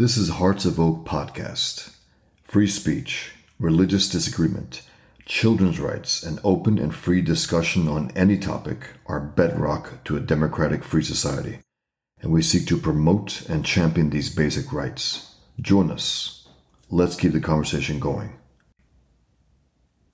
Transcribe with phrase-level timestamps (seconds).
[0.00, 1.92] This is Hearts of Oak podcast.
[2.44, 4.82] Free speech, religious disagreement,
[5.26, 10.84] children's rights, and open and free discussion on any topic are bedrock to a democratic
[10.84, 11.58] free society,
[12.20, 15.34] and we seek to promote and champion these basic rights.
[15.60, 16.46] Join us.
[16.90, 18.38] Let's keep the conversation going.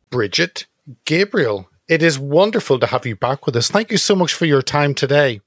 [0.09, 0.67] Brigitte
[1.05, 3.71] Gabriel, it is wonderful to have you back with us.
[3.71, 5.43] Thank you so much for your time today.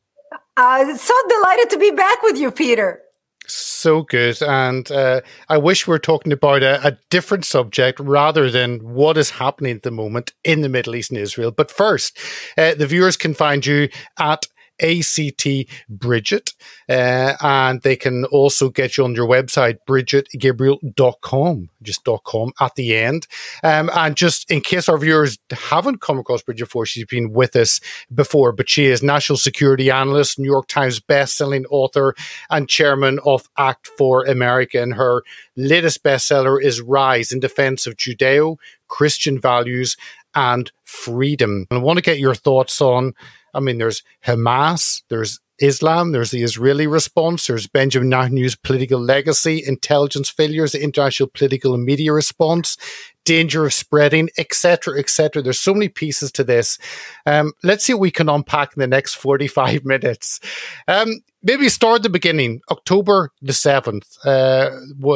[0.56, 3.02] Uh, so delighted to be back with you, Peter
[3.48, 4.42] so good.
[4.42, 9.18] And uh, I wish we were talking about a, a, different subject rather than what
[9.18, 11.52] is happening at the moment in the Middle East and Israel.
[11.52, 12.18] But first,
[12.58, 13.90] uh, the viewers can find you
[14.20, 14.48] at
[14.80, 15.48] ACT
[15.90, 16.54] Brigitte.
[16.90, 22.96] Uh, and they can also get you on your website, brigittegabriel.com, just .com at the
[22.96, 23.28] end.
[23.64, 27.56] Um, and just in case our viewers haven't come across Brigitte before, she's been with
[27.56, 27.80] us
[28.14, 32.16] before, but she is national security analyst, New York Times best-selling author,
[32.50, 34.82] and chairman of Act for America.
[34.82, 35.24] And her
[35.56, 39.98] latest bestseller is Rise in Defense of Judeo Christian Values
[40.36, 41.68] and Freedom.
[41.70, 43.14] And I want to get your thoughts on
[43.58, 49.64] I mean, there's Hamas, there's Islam, there's the Israeli response, there's Benjamin Netanyahu's political legacy,
[49.66, 52.78] intelligence failures, the international political and media response,
[53.26, 55.42] danger of spreading, etc., etc.
[55.42, 56.78] There's so many pieces to this.
[57.26, 60.40] Um, let's see what we can unpack in the next 45 minutes.
[60.88, 62.62] Um, maybe start at the beginning.
[62.70, 64.70] October the 7th, uh,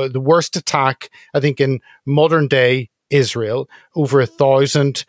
[0.09, 5.05] the worst attack, I think, in modern day Israel, over a thousand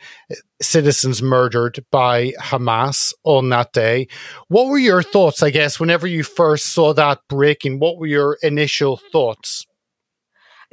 [0.61, 4.09] citizens murdered by Hamas on that day.
[4.49, 7.79] What were your thoughts, I guess, whenever you first saw that breaking?
[7.79, 9.67] What were your initial thoughts?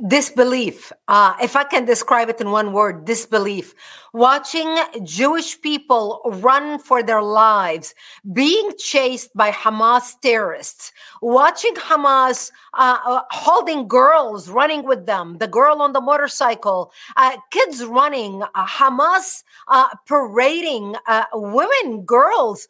[0.08, 0.92] Disbelief.
[1.08, 3.74] Uh, if i can describe it in one word disbelief.
[4.14, 7.94] Watching jewish people run for their lives
[8.34, 10.92] being chased by hamas terrorists.
[11.22, 16.92] Watching hamas uh, uh, holding girls running with them the girl on the motorcycle.
[17.18, 20.96] Uh, kids running uh, hamas uh, parading
[21.34, 22.68] women girls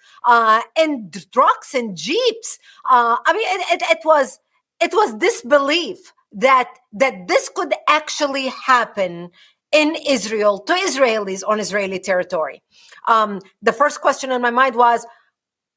[0.77, 2.59] in trucks and jeeps.
[2.85, 4.39] I mean it, it, it was
[4.81, 9.29] it was disbelief that that this could actually happen
[9.71, 12.61] in Israel to Israelis on Israeli territory.
[13.07, 15.05] Um, the first question on my mind was,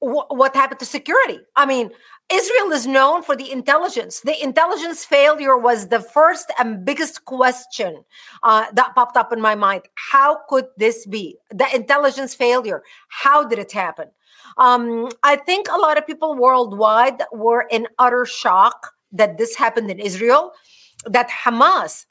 [0.01, 1.41] wh- what happened to security?
[1.57, 1.91] I mean,
[2.33, 4.21] Israel is known for the intelligence.
[4.21, 8.05] The intelligence failure was the first and biggest question
[8.43, 9.83] uh, that popped up in my mind.
[9.97, 11.37] How could this be?
[11.51, 12.83] The intelligence failure.
[13.09, 14.09] How did it happen?
[14.57, 19.91] Um, I think a lot of people worldwide were in utter shock that this happened
[19.91, 20.53] in Israel,
[21.07, 22.07] that Hamas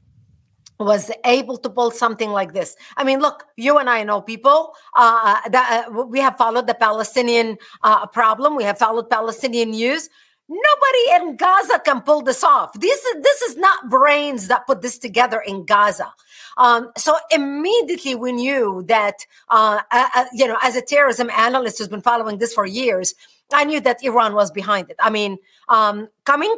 [0.79, 2.75] was able to pull something like this.
[2.97, 6.73] I mean, look, you and I know people uh, that uh, we have followed the
[6.73, 8.55] Palestinian uh, problem.
[8.55, 10.09] We have followed Palestinian news.
[10.49, 12.73] Nobody in Gaza can pull this off.
[12.73, 16.11] This is this is not brains that put this together in Gaza.
[16.57, 21.77] Um, so immediately we knew that, uh, uh, uh you know, as a terrorism analyst
[21.77, 23.15] who's been following this for years,
[23.53, 24.95] I knew that Iran was behind it.
[24.99, 25.37] I mean,
[25.69, 26.55] um, coming,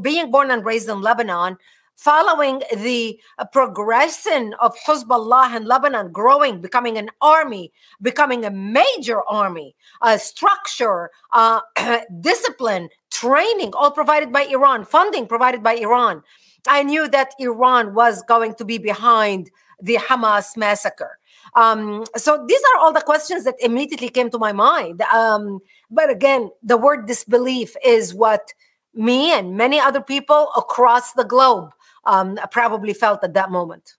[0.00, 1.56] being born and raised in Lebanon,
[1.94, 9.22] following the uh, progression of Hezbollah in Lebanon growing, becoming an army, becoming a major
[9.28, 11.60] army, a structure, uh,
[12.20, 16.22] discipline, training, all provided by Iran, funding provided by Iran.
[16.68, 19.50] I knew that Iran was going to be behind
[19.80, 21.18] the Hamas massacre.
[21.54, 25.02] Um, so these are all the questions that immediately came to my mind.
[25.02, 28.52] Um, but again, the word disbelief is what
[28.94, 31.70] me and many other people across the globe
[32.04, 33.94] um, probably felt at that moment.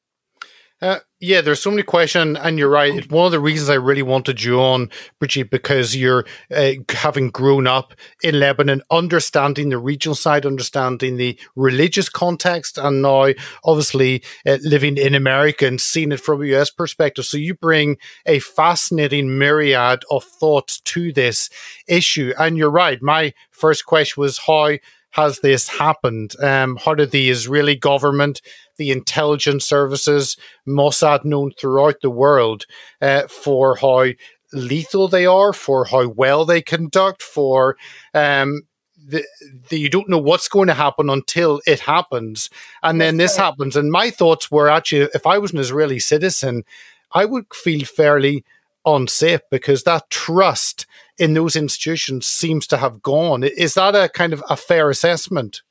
[0.83, 2.93] Uh, yeah, there's so many questions, and you're right.
[2.93, 7.29] It's one of the reasons I really wanted you on, Brigitte, because you're uh, having
[7.29, 13.29] grown up in Lebanon, understanding the regional side, understanding the religious context, and now
[13.63, 17.23] obviously uh, living in America and seeing it from a US perspective.
[17.23, 17.95] So you bring
[18.25, 21.49] a fascinating myriad of thoughts to this
[21.87, 22.33] issue.
[22.37, 23.01] And you're right.
[23.01, 24.73] My first question was how
[25.13, 26.35] has this happened?
[26.41, 28.41] Um, how did the Israeli government,
[28.77, 30.37] the intelligence services,
[30.67, 32.65] Mossad, known throughout the world
[33.01, 34.07] uh, for how
[34.51, 37.77] lethal they are, for how well they conduct, for
[38.13, 38.63] um,
[38.97, 39.23] the,
[39.69, 42.49] the, you don't know what's going to happen until it happens,
[42.81, 43.75] and then this happens.
[43.75, 46.63] And my thoughts were actually, if I was an Israeli citizen,
[47.11, 48.43] I would feel fairly
[48.85, 50.85] unsafe because that trust
[51.17, 53.43] in those institutions seems to have gone.
[53.43, 55.61] Is that a kind of a fair assessment?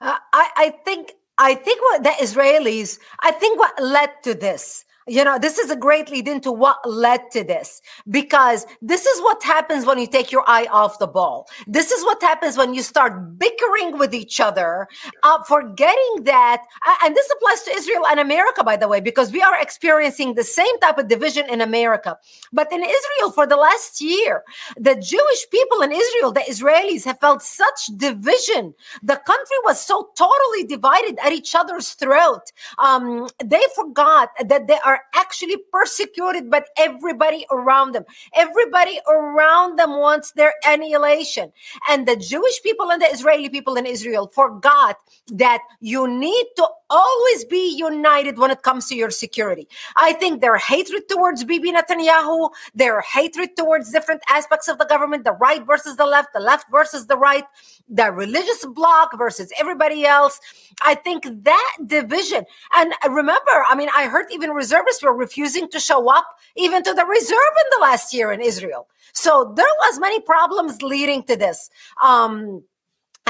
[0.00, 4.84] Uh, I, I think I think what the Israelis, I think what led to this,
[5.10, 9.20] you know this is a great lead into what led to this because this is
[9.22, 11.48] what happens when you take your eye off the ball.
[11.66, 14.86] This is what happens when you start bickering with each other
[15.24, 16.62] uh, forgetting that
[17.02, 20.44] and this applies to israel and america by the way because we are experiencing the
[20.44, 22.16] same type of division in america.
[22.52, 24.44] But in israel for the last year
[24.76, 28.74] the jewish people in israel the israelis have felt such division.
[29.02, 32.52] The country was so totally divided at each other's throat.
[32.78, 38.04] Um, they forgot that they are actually persecuted by everybody around them.
[38.34, 41.52] Everybody around them wants their annihilation.
[41.88, 44.96] And the Jewish people and the Israeli people in Israel forgot
[45.32, 49.68] that you need to always be united when it comes to your security.
[49.96, 55.24] I think their hatred towards Bibi Netanyahu, their hatred towards different aspects of the government,
[55.24, 57.44] the right versus the left, the left versus the right,
[57.88, 60.40] the religious bloc versus everybody else.
[60.82, 62.44] I think that division,
[62.74, 66.26] and remember, I mean, I heard even reservists were refusing to show up
[66.56, 68.88] even to the reserve in the last year in Israel.
[69.12, 71.70] So there was many problems leading to this.
[72.02, 72.62] Um,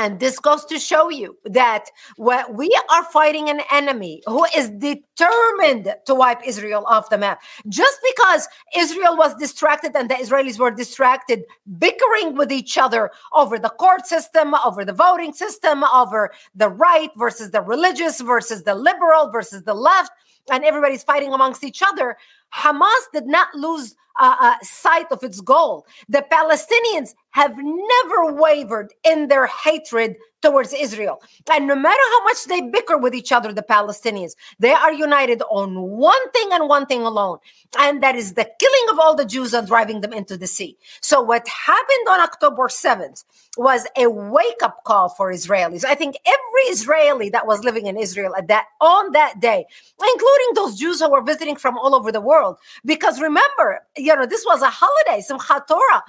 [0.01, 1.85] and this goes to show you that
[2.17, 7.43] we are fighting an enemy who is determined to wipe Israel off the map.
[7.69, 11.45] Just because Israel was distracted and the Israelis were distracted,
[11.79, 17.11] bickering with each other over the court system, over the voting system, over the right
[17.19, 20.13] versus the religious versus the liberal versus the left,
[20.51, 22.17] and everybody's fighting amongst each other,
[22.55, 25.87] Hamas did not lose uh, uh, sight of its goal.
[26.09, 31.23] The Palestinians have never wavered in their hatred towards Israel.
[31.51, 35.43] And no matter how much they bicker with each other, the Palestinians, they are united
[35.51, 37.39] on one thing and one thing alone.
[37.79, 40.77] And that is the killing of all the Jews and driving them into the sea.
[41.01, 43.25] So what happened on October 7th
[43.57, 45.85] was a wake up call for Israelis.
[45.85, 49.67] I think every Israeli that was living in Israel at that on that day,
[50.01, 54.27] including those Jews who were visiting from all over the world, because remember, you know,
[54.27, 56.03] this was a holiday, Simchat Torah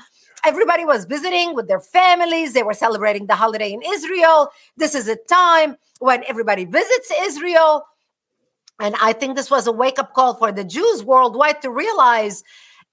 [0.45, 2.53] everybody was visiting with their families.
[2.53, 4.51] They were celebrating the holiday in Israel.
[4.77, 7.85] This is a time when everybody visits Israel.
[8.79, 12.43] And I think this was a wake up call for the Jews worldwide to realize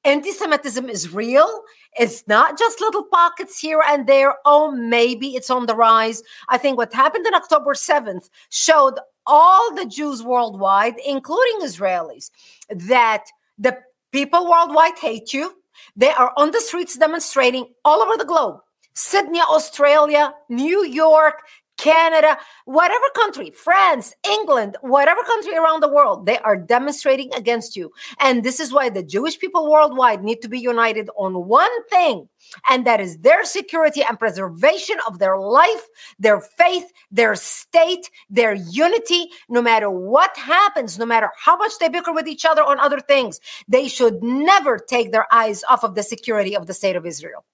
[0.04, 1.62] anti Semitism is real.
[1.98, 4.34] It's not just little pockets here and there.
[4.44, 6.22] Oh, maybe it's on the rise.
[6.48, 12.30] I think what happened on October 7th showed all the Jews worldwide, including Israelis,
[12.70, 13.24] that
[13.58, 13.78] the
[14.12, 15.54] people worldwide hate you
[15.96, 18.60] they are on the streets demonstrating all over the globe.
[18.94, 21.42] Sydney, Australia, New York,
[21.78, 22.36] Canada,
[22.66, 27.90] whatever country, France, England, whatever country around the world, they are demonstrating against you.
[28.18, 32.28] And this is why the Jewish people worldwide need to be united on one thing,
[32.68, 35.86] and that is their security and preservation of their life,
[36.18, 39.28] their faith, their state, their unity.
[39.48, 43.00] No matter what happens, no matter how much they bicker with each other on other
[43.00, 47.06] things, they should never take their eyes off of the security of the state of
[47.06, 47.44] Israel.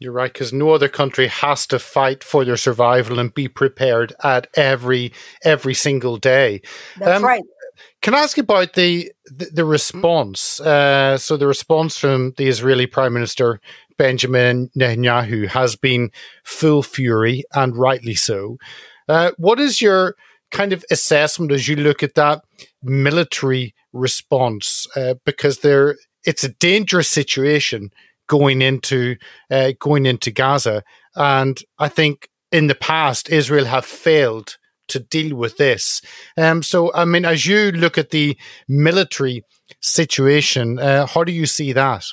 [0.00, 4.14] You're right, because no other country has to fight for their survival and be prepared
[4.24, 5.12] at every
[5.44, 6.62] every single day.
[6.98, 7.42] That's um, right.
[8.00, 10.58] Can I ask you about the the, the response?
[10.58, 13.60] Uh, so the response from the Israeli Prime Minister
[13.98, 16.10] Benjamin Netanyahu has been
[16.44, 18.56] full fury, and rightly so.
[19.06, 20.16] Uh, what is your
[20.50, 22.42] kind of assessment as you look at that
[22.82, 24.86] military response?
[24.96, 27.90] Uh, because there, it's a dangerous situation
[28.30, 29.16] going into
[29.50, 30.82] uh, going into Gaza.
[31.16, 34.56] And I think in the past Israel have failed
[34.88, 36.00] to deal with this.
[36.36, 38.36] Um, so, I mean, as you look at the
[38.68, 39.44] military
[39.80, 42.04] situation, uh, how do you see that?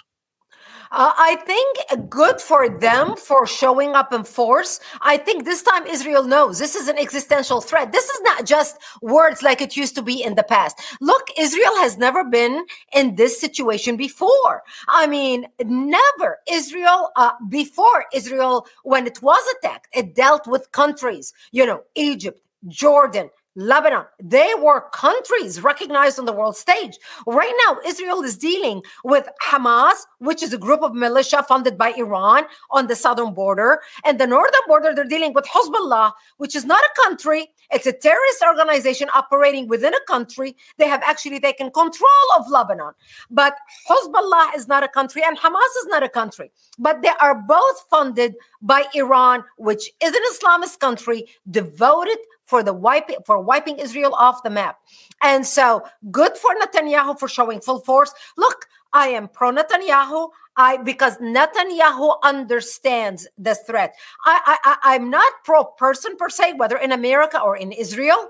[0.91, 4.79] Uh, I think good for them for showing up in force.
[5.01, 7.91] I think this time Israel knows this is an existential threat.
[7.91, 10.79] This is not just words like it used to be in the past.
[11.01, 14.63] Look, Israel has never been in this situation before.
[14.87, 16.39] I mean, never.
[16.49, 22.41] Israel, uh, before Israel, when it was attacked, it dealt with countries, you know, Egypt,
[22.67, 24.05] Jordan, Lebanon.
[24.23, 26.97] They were countries recognized on the world stage.
[27.25, 31.91] Right now, Israel is dealing with Hamas, which is a group of militia funded by
[31.97, 33.81] Iran on the southern border.
[34.05, 37.49] And the northern border, they're dealing with Hezbollah, which is not a country.
[37.71, 40.55] It's a terrorist organization operating within a country.
[40.77, 42.93] They have actually taken control of Lebanon.
[43.29, 43.57] But
[43.89, 46.51] Hezbollah is not a country and Hamas is not a country.
[46.79, 52.73] But they are both funded by Iran, which is an Islamist country devoted for the
[52.73, 54.79] wiping for wiping Israel off the map.
[55.21, 58.13] And so good for Netanyahu for showing full force.
[58.37, 60.29] Look, I am pro Netanyahu.
[60.55, 63.93] I because Netanyahu understands the threat.
[64.25, 68.21] I, I I'm not pro person per se, whether in America or in Israel.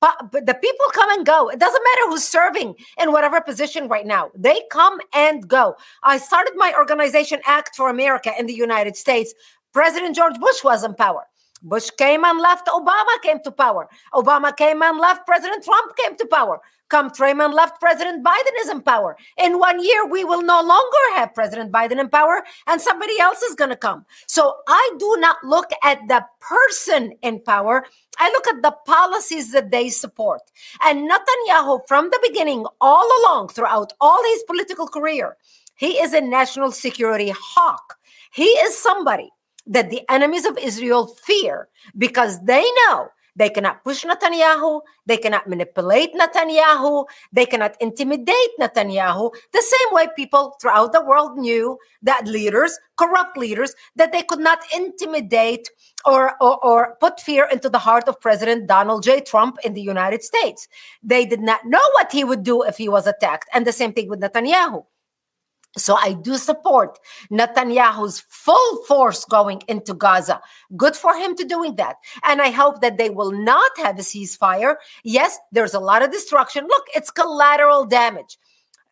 [0.00, 1.48] but the people come and go.
[1.48, 4.30] It doesn't matter who's serving in whatever position right now.
[4.46, 5.64] They come and go.
[6.12, 9.34] I started my organization, Act for America, in the United States.
[9.72, 11.24] President George Bush was in power.
[11.72, 12.66] Bush came and left.
[12.68, 13.88] Obama came to power.
[14.22, 15.26] Obama came and left.
[15.26, 16.60] President Trump came to power.
[16.88, 19.16] Come Trayman left, President Biden is in power.
[19.38, 23.42] In one year, we will no longer have President Biden in power, and somebody else
[23.42, 24.04] is going to come.
[24.26, 27.84] So I do not look at the person in power.
[28.18, 30.42] I look at the policies that they support.
[30.84, 35.36] And Netanyahu, from the beginning, all along, throughout all his political career,
[35.76, 37.96] he is a national security hawk.
[38.32, 39.30] He is somebody
[39.66, 44.80] that the enemies of Israel fear because they know they cannot push Netanyahu.
[45.06, 47.06] They cannot manipulate Netanyahu.
[47.32, 49.32] They cannot intimidate Netanyahu.
[49.52, 54.40] The same way people throughout the world knew that leaders, corrupt leaders, that they could
[54.40, 55.68] not intimidate
[56.04, 59.20] or, or, or put fear into the heart of President Donald J.
[59.20, 60.68] Trump in the United States.
[61.02, 63.48] They did not know what he would do if he was attacked.
[63.52, 64.84] And the same thing with Netanyahu.
[65.76, 66.98] So I do support
[67.30, 70.40] Netanyahu's full force going into Gaza.
[70.76, 71.96] Good for him to doing that.
[72.22, 74.76] And I hope that they will not have a ceasefire.
[75.02, 76.66] Yes, there's a lot of destruction.
[76.66, 78.38] Look, it's collateral damage.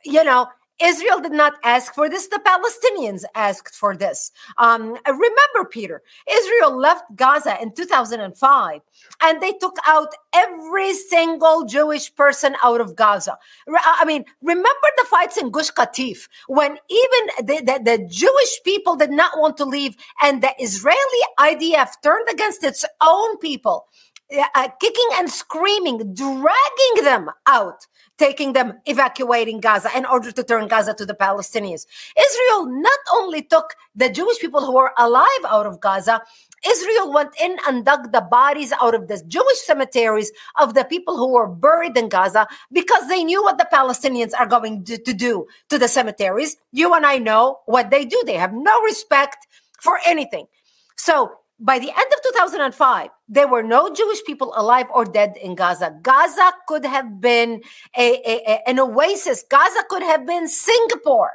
[0.04, 0.48] You know,
[0.82, 2.26] Israel did not ask for this.
[2.26, 4.32] The Palestinians asked for this.
[4.58, 8.80] Um, remember, Peter, Israel left Gaza in 2005
[9.22, 13.38] and they took out every single Jewish person out of Gaza.
[13.68, 18.96] I mean, remember the fights in Gush Katif when even the, the, the Jewish people
[18.96, 23.86] did not want to leave and the Israeli IDF turned against its own people.
[24.54, 27.86] Uh, kicking and screaming, dragging them out
[28.22, 31.86] taking them, evacuating Gaza in order to turn Gaza to the Palestinians.
[32.16, 36.22] Israel not only took the Jewish people who were alive out of Gaza,
[36.64, 41.16] Israel went in and dug the bodies out of the Jewish cemeteries of the people
[41.16, 45.12] who were buried in Gaza because they knew what the Palestinians are going to, to
[45.12, 46.56] do to the cemeteries.
[46.70, 48.22] You and I know what they do.
[48.24, 49.48] They have no respect
[49.80, 50.46] for anything.
[50.94, 51.32] So
[51.62, 55.96] by the end of 2005, there were no Jewish people alive or dead in Gaza.
[56.02, 57.62] Gaza could have been
[57.96, 59.44] a, a, an oasis.
[59.48, 61.30] Gaza could have been Singapore.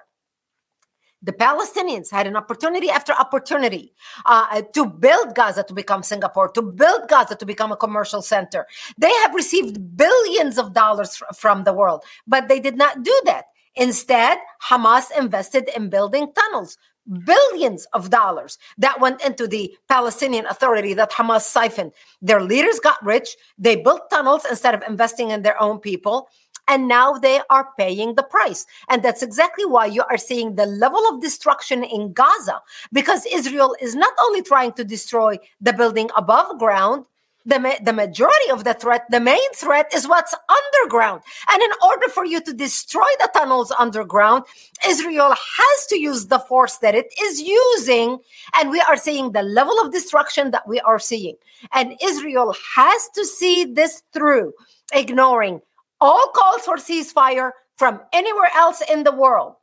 [1.24, 3.94] The Palestinians had an opportunity after opportunity
[4.26, 8.68] uh, to build Gaza to become Singapore, to build Gaza to become a commercial center.
[8.98, 13.46] They have received billions of dollars from the world, but they did not do that.
[13.78, 16.78] Instead, Hamas invested in building tunnels,
[17.26, 21.94] billions of dollars that went into the Palestinian Authority that Hamas siphoned.
[22.22, 23.30] Their leaders got rich.
[23.58, 26.28] They built tunnels instead of investing in their own people.
[26.68, 28.66] And now they are paying the price.
[28.90, 33.74] And that's exactly why you are seeing the level of destruction in Gaza, because Israel
[33.80, 37.06] is not only trying to destroy the building above ground,
[37.48, 41.22] the, the majority of the threat, the main threat is what's underground.
[41.50, 44.44] And in order for you to destroy the tunnels underground,
[44.86, 48.20] Israel has to use the force that it is using.
[48.60, 51.36] And we are seeing the level of destruction that we are seeing.
[51.72, 54.52] And Israel has to see this through,
[54.94, 55.62] ignoring
[56.02, 59.56] all calls for ceasefire from anywhere else in the world.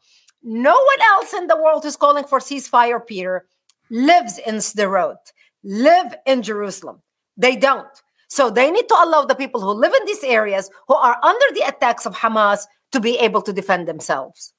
[0.43, 3.47] No one else in the world who's calling for ceasefire, Peter,
[3.91, 5.17] lives in Sderot,
[5.63, 7.03] live in Jerusalem.
[7.37, 7.89] They don't.
[8.29, 11.47] So they need to allow the people who live in these areas who are under
[11.55, 14.53] the attacks of Hamas to be able to defend themselves.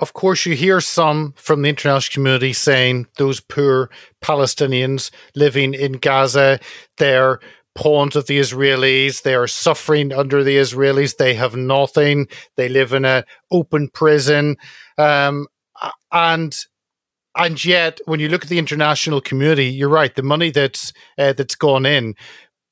[0.00, 3.90] Of course, you hear some from the international community saying those poor
[4.22, 6.58] Palestinians living in Gaza,
[6.98, 7.38] they're
[7.74, 9.22] pawns of the Israelis.
[9.22, 11.16] They are suffering under the Israelis.
[11.16, 12.28] They have nothing.
[12.56, 14.56] They live in an open prison.
[14.98, 15.46] Um,
[16.12, 16.56] and
[17.36, 20.14] and yet, when you look at the international community, you're right.
[20.14, 22.14] The money that's uh, that's gone in,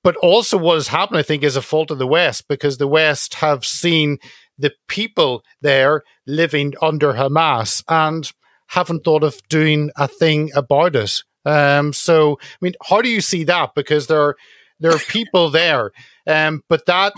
[0.05, 2.89] but also what has happened, I think, is a fault of the West because the
[2.89, 4.19] West have seen
[4.59, 8.31] the people there living under Hamas and
[8.69, 11.23] haven't thought of doing a thing about it.
[11.45, 13.75] Um, so, I mean, how do you see that?
[13.75, 14.37] Because there are
[14.81, 15.93] there are people there,
[16.27, 17.13] um, but that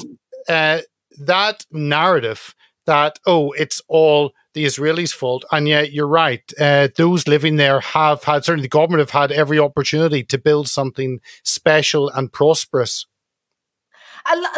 [0.48, 0.80] uh,
[1.18, 2.54] that narrative
[2.86, 5.44] that oh, it's all the Israelis' fault.
[5.52, 6.42] And yet, you're right.
[6.58, 10.68] Uh, those living there have had, certainly the government have had every opportunity to build
[10.68, 13.06] something special and prosperous.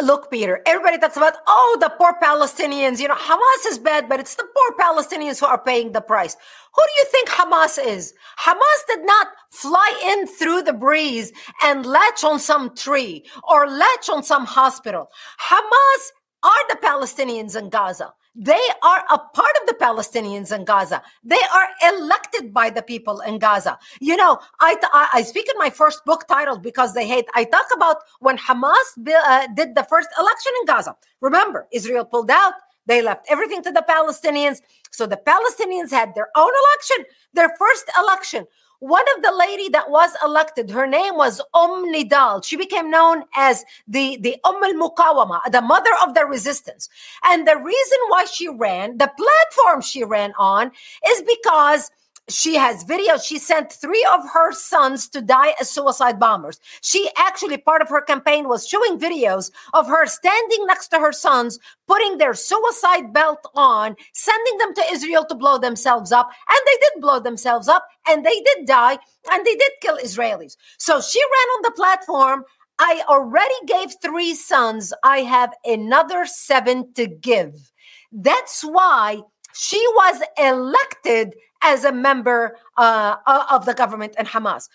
[0.01, 3.01] Look, Peter, everybody talks about, oh, the poor Palestinians.
[3.01, 6.37] You know, Hamas is bad, but it's the poor Palestinians who are paying the price.
[6.73, 8.13] Who do you think Hamas is?
[8.39, 14.07] Hamas did not fly in through the breeze and latch on some tree or latch
[14.09, 15.09] on some hospital.
[15.49, 16.11] Hamas
[16.43, 18.13] are the Palestinians in Gaza.
[18.39, 21.01] They are a part of the Palestinians in Gaza.
[21.23, 23.79] They are elected by the people in Gaza.
[23.99, 24.77] You know, I,
[25.11, 27.25] I speak in my first book titled Because They Hate.
[27.33, 30.95] I talk about when Hamas uh, did the first election in Gaza.
[31.19, 32.53] Remember, Israel pulled out.
[32.85, 34.61] They left everything to the Palestinians.
[34.91, 38.45] So the Palestinians had their own election, their first election.
[38.79, 42.45] One of the lady that was elected, her name was Umm Nidal.
[42.45, 46.87] She became known as the, the Umm al-Mukawama, the mother of the resistance.
[47.23, 50.71] And the reason why she ran, the platform she ran on,
[51.09, 51.89] is because
[52.29, 53.23] she has videos.
[53.23, 56.59] She sent three of her sons to die as suicide bombers.
[56.81, 61.13] She actually, part of her campaign was showing videos of her standing next to her
[61.13, 61.57] sons,
[61.87, 66.29] putting their suicide belt on, sending them to Israel to blow themselves up.
[66.49, 68.97] And they did blow themselves up and they did die
[69.31, 70.57] and they did kill Israelis.
[70.77, 72.43] So she ran on the platform.
[72.79, 74.93] I already gave three sons.
[75.03, 77.71] I have another seven to give.
[78.11, 79.21] That's why
[79.53, 81.33] she was elected
[81.63, 83.15] as a member uh,
[83.51, 84.69] of the government and Hamas.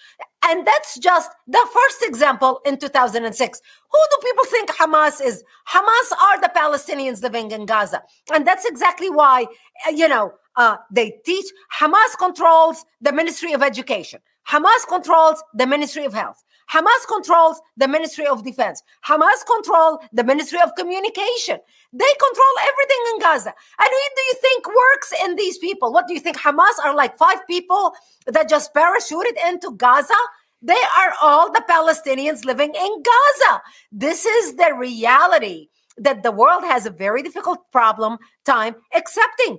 [0.45, 3.61] And that's just the first example in 2006.
[3.91, 5.45] Who do people think Hamas is?
[5.69, 8.03] Hamas are the Palestinians living in Gaza.
[8.33, 9.47] And that's exactly why,
[9.93, 11.47] you know, uh, they teach.
[11.79, 14.21] Hamas controls the Ministry of Education.
[14.49, 16.43] Hamas controls the Ministry of Health.
[16.73, 18.83] Hamas controls the Ministry of Defense.
[19.07, 21.59] Hamas control the Ministry of Communication.
[21.93, 23.53] They control everything in Gaza.
[23.79, 25.93] And who do you think works in these people?
[25.93, 26.39] What do you think?
[26.39, 27.93] Hamas are like five people
[28.27, 30.15] that just parachuted into Gaza?
[30.63, 33.63] They are all the Palestinians living in Gaza.
[33.91, 35.69] This is the reality
[35.99, 39.59] that the world has a very difficult problem time accepting.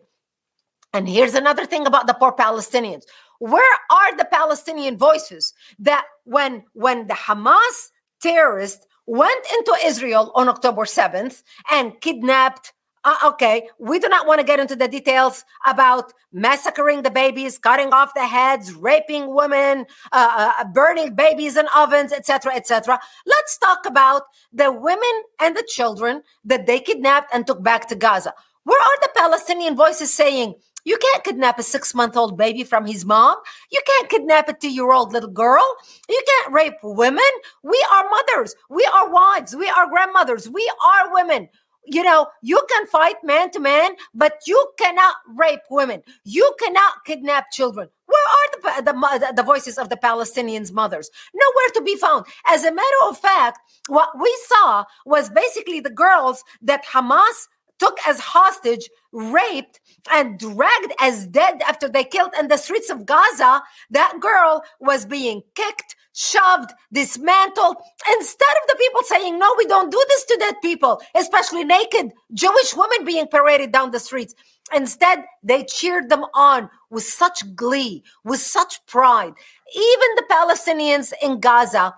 [0.93, 3.03] And here's another thing about the poor Palestinians.
[3.39, 10.47] Where are the Palestinian voices that when when the Hamas terrorists went into Israel on
[10.47, 12.73] October 7th and kidnapped
[13.05, 17.57] uh, okay, we do not want to get into the details about massacring the babies,
[17.57, 22.99] cutting off the heads, raping women, uh, uh, burning babies in ovens, etc., etc.
[23.25, 24.23] Let's talk about
[24.53, 28.33] the women and the children that they kidnapped and took back to Gaza.
[28.63, 32.85] Where are the Palestinian voices saying you can't kidnap a six month old baby from
[32.85, 33.37] his mom.
[33.71, 35.65] You can't kidnap a two year old little girl.
[36.09, 37.23] You can't rape women.
[37.63, 38.55] We are mothers.
[38.69, 39.55] We are wives.
[39.55, 40.49] We are grandmothers.
[40.49, 41.49] We are women.
[41.85, 46.01] You know, you can fight man to man, but you cannot rape women.
[46.23, 47.89] You cannot kidnap children.
[48.05, 51.09] Where are the, the, the voices of the Palestinians' mothers?
[51.33, 52.25] Nowhere to be found.
[52.47, 57.47] As a matter of fact, what we saw was basically the girls that Hamas
[57.83, 63.05] took as hostage, raped, and dragged as dead after they killed in the streets of
[63.05, 67.75] Gaza, that girl was being kicked, shoved, dismantled.
[68.17, 72.13] Instead of the people saying, No, we don't do this to dead people, especially naked
[72.33, 74.33] Jewish women being paraded down the streets.
[74.73, 79.33] Instead, they cheered them on with such glee, with such pride.
[79.75, 81.93] Even the Palestinians in Gaza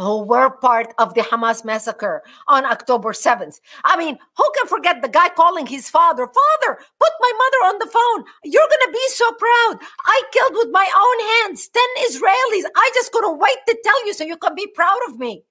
[0.00, 3.60] who were part of the Hamas massacre on October 7th.
[3.84, 7.78] I mean, who can forget the guy calling his father, Father, put my mother on
[7.78, 8.24] the phone.
[8.44, 9.78] You're going to be so proud.
[10.06, 12.70] I killed with my own hands 10 Israelis.
[12.76, 15.44] I just couldn't wait to tell you so you can be proud of me.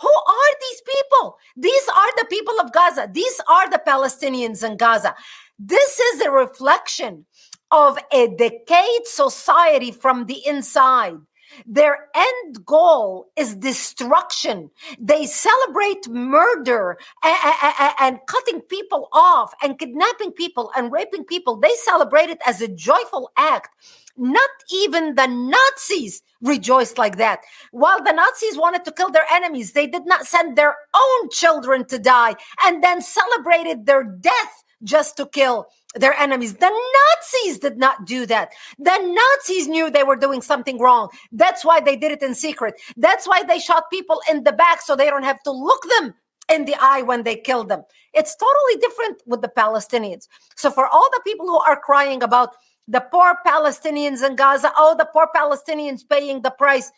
[0.00, 1.36] Who are these people?
[1.56, 3.08] These are the people of Gaza.
[3.12, 5.14] These are the Palestinians in Gaza.
[5.58, 7.26] This is a reflection
[7.70, 11.18] of a decayed society from the inside
[11.66, 14.70] their end goal is destruction.
[14.98, 21.56] They celebrate murder and, and, cutting people off and kidnapping people and raping people.
[21.56, 23.68] They celebrate it as a joyful act.
[24.16, 27.40] Not even the Nazis rejoiced like that.
[27.72, 31.84] While the Nazis wanted to kill their enemies, they did not send their own children
[31.86, 36.54] to die and then celebrated their death just to kill their enemies.
[36.54, 38.52] The Nazis did not do that.
[38.78, 41.08] The Nazis knew they were doing something wrong.
[41.32, 42.74] That's why they did it in secret.
[42.96, 46.14] That's why they shot people in the back so they don't have to look them
[46.48, 47.82] in the eye when they killed them.
[48.12, 50.28] It's totally different with the Palestinians.
[50.56, 52.50] So for all the people who are crying about
[52.86, 56.90] the poor Palestinians in Gaza, oh, the poor Palestinians paying the price.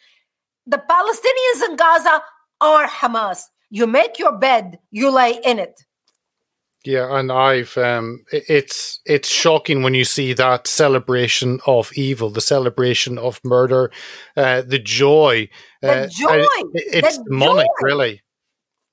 [0.66, 2.22] The Palestinians in Gaza
[2.60, 3.44] are Hamas.
[3.70, 5.85] You make your bed, you lay in it.
[6.86, 12.40] Yeah, and I've um, it's it's shocking when you see that celebration of evil, the
[12.40, 13.90] celebration of murder,
[14.36, 15.48] uh, the joy,
[15.82, 16.44] the uh, joy,
[16.74, 17.84] it's the demonic, joy.
[17.84, 18.22] really.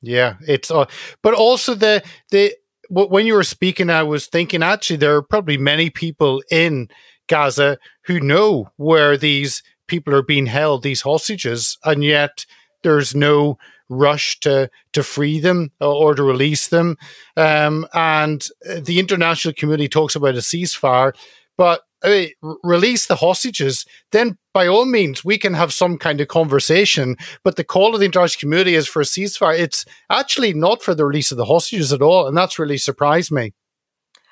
[0.01, 0.86] Yeah, it's uh,
[1.21, 2.01] but also the
[2.32, 2.56] the
[2.89, 6.89] when you were speaking, I was thinking actually there are probably many people in
[7.29, 7.77] Gaza
[8.08, 12.47] who know where these people are being held, these hostages, and yet
[12.82, 13.60] there's no
[13.93, 16.97] rush to to free them uh, or, to release them.
[17.38, 21.13] Um, and uh, the international community talks about a ceasefire,
[21.58, 25.97] but uh, I mean, release the hostages, then by all means we can have some
[25.97, 27.15] kind of conversation.
[27.43, 29.58] But the call of the international community is for a ceasefire.
[29.58, 33.32] It's actually not for the release of the hostages at all, and that's really surprised
[33.32, 33.53] me.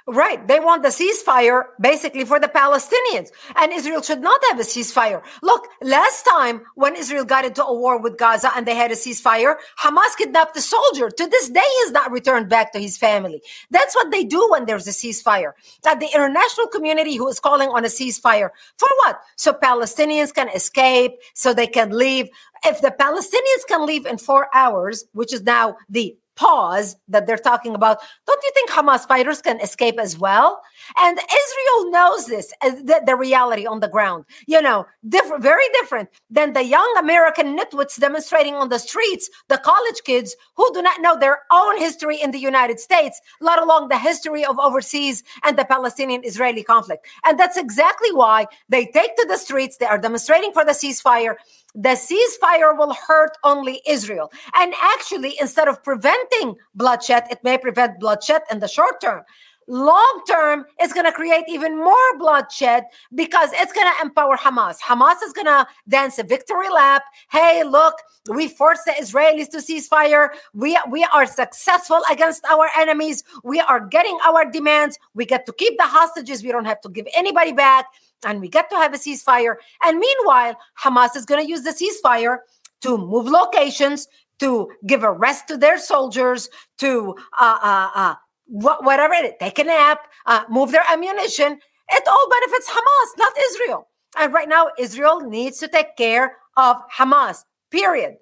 [0.08, 0.48] Right.
[0.48, 3.30] They want the ceasefire basically for the Palestinians.
[3.56, 5.22] And Israel should not have a ceasefire.
[5.44, 8.96] Look, last time when Israel got into a war with Gaza and they had a
[8.96, 11.10] ceasefire, Hamas kidnapped a soldier.
[11.10, 13.42] To this day, he's not returned back to his family.
[13.70, 15.54] That's what they do when there's a ceasefire.
[15.84, 19.20] That the international community who is calling on a ceasefire for what?
[19.36, 22.28] So Palestinians can escape, so they can leave.
[22.64, 27.38] If the Palestinians can leave in four hours, which is now the pause that they're
[27.38, 30.62] talking about, don't you think Hamas fighters can escape as well?
[30.98, 35.66] And Israel knows this, uh, the, the reality on the ground, you know, different, very
[35.74, 40.82] different than the young American nitwits demonstrating on the streets, the college kids who do
[40.82, 45.24] not know their own history in the United States, let alone the history of overseas
[45.44, 47.06] and the Palestinian Israeli conflict.
[47.26, 51.36] And that's exactly why they take to the streets, they are demonstrating for the ceasefire
[51.76, 54.32] the ceasefire will hurt only Israel.
[54.56, 59.24] And actually, instead of preventing bloodshed, it may prevent bloodshed in the short term.
[59.68, 64.80] Long term, it's going to create even more bloodshed because it's going to empower Hamas.
[64.80, 67.04] Hamas is going to dance a victory lap.
[67.32, 67.96] Hey, look,
[68.30, 70.34] we forced the Israelis to cease fire.
[70.54, 73.24] We, we are successful against our enemies.
[73.44, 74.98] We are getting our demands.
[75.14, 76.44] We get to keep the hostages.
[76.44, 77.86] We don't have to give anybody back
[78.26, 79.56] and we get to have a ceasefire.
[79.84, 82.40] And meanwhile, Hamas is going to use the ceasefire
[82.82, 84.08] to move locations,
[84.40, 88.16] to give a rest to their soldiers, to uh, uh, uh,
[88.52, 91.60] whatever it is, take a nap, uh, move their ammunition.
[91.92, 93.88] It all benefits Hamas, not Israel.
[94.18, 98.18] And right now, Israel needs to take care of Hamas, period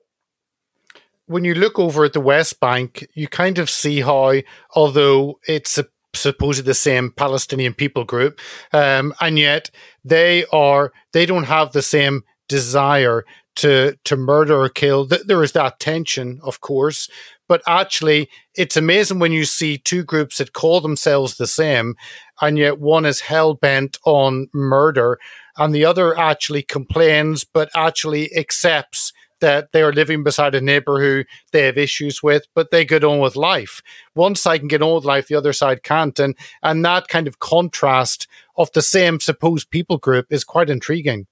[1.30, 4.34] when you look over at the West Bank, you kind of see how,
[4.74, 8.39] although it's a supposedly the same Palestinian people group,
[8.74, 9.70] um, and yet
[10.04, 13.24] they are they don't have the same desire
[13.56, 15.06] to to murder or kill.
[15.06, 17.10] There is that tension, of course,
[17.48, 21.96] but actually, it's amazing when you see two groups that call themselves the same,
[22.42, 25.20] and yet one is hell bent on murder,
[25.58, 31.00] and the other actually complains, but actually accepts that they are living beside a neighbor
[31.00, 33.82] who they have issues with, but they get on with life.
[34.14, 36.18] One side can get on with life, the other side can't.
[36.20, 41.28] And, and that kind of contrast of the same supposed people group is quite intriguing.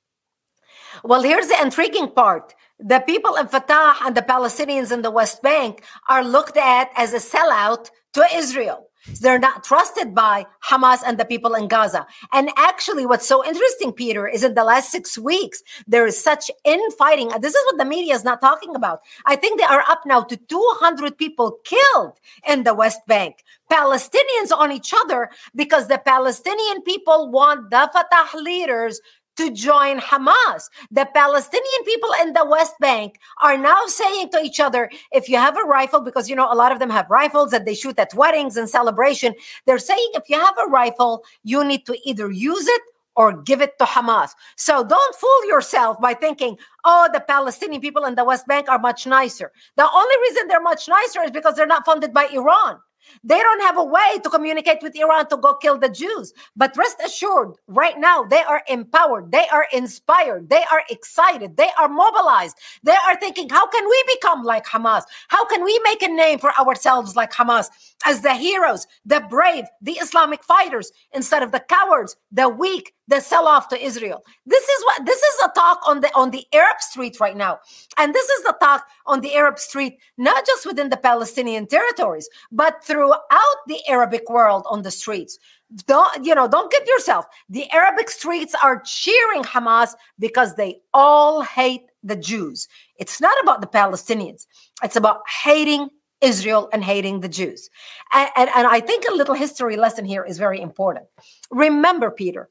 [1.03, 2.53] Well, here's the intriguing part.
[2.79, 7.13] The people in Fatah and the Palestinians in the West Bank are looked at as
[7.13, 8.87] a sellout to Israel.
[9.21, 12.05] They're not trusted by Hamas and the people in Gaza.
[12.33, 16.51] And actually, what's so interesting, Peter, is in the last six weeks, there is such
[16.65, 17.29] infighting.
[17.39, 18.99] This is what the media is not talking about.
[19.25, 23.43] I think they are up now to 200 people killed in the West Bank.
[23.71, 29.01] Palestinians on each other because the Palestinian people want the Fatah leaders
[29.37, 30.69] to join Hamas.
[30.91, 35.37] The Palestinian people in the West Bank are now saying to each other, if you
[35.37, 37.97] have a rifle, because you know a lot of them have rifles that they shoot
[37.99, 39.33] at weddings and celebration,
[39.65, 42.81] they're saying if you have a rifle, you need to either use it
[43.15, 44.31] or give it to Hamas.
[44.55, 48.77] So don't fool yourself by thinking, oh, the Palestinian people in the West Bank are
[48.77, 49.51] much nicer.
[49.75, 52.79] The only reason they're much nicer is because they're not funded by Iran.
[53.23, 56.33] They don't have a way to communicate with Iran to go kill the Jews.
[56.55, 61.69] But rest assured, right now, they are empowered, they are inspired, they are excited, they
[61.79, 62.57] are mobilized.
[62.83, 65.03] They are thinking, how can we become like Hamas?
[65.29, 67.69] How can we make a name for ourselves like Hamas
[68.05, 73.21] as the heroes, the brave, the Islamic fighters, instead of the cowards, the weak, the
[73.21, 74.23] sell off to Israel.
[74.45, 77.59] This is what this is a talk on the on the Arab street right now.
[77.97, 82.29] And this is the talk on the Arab street, not just within the Palestinian territories,
[82.51, 85.37] but throughout the Arabic world on the streets.
[85.85, 87.25] Don't you know, don't get yourself.
[87.47, 92.67] The Arabic streets are cheering Hamas because they all hate the Jews.
[92.95, 94.47] It's not about the Palestinians.
[94.81, 95.89] It's about hating
[96.21, 97.69] Israel and hating the Jews.
[98.13, 101.05] And, and, and I think a little history lesson here is very important.
[101.51, 102.49] Remember, Peter,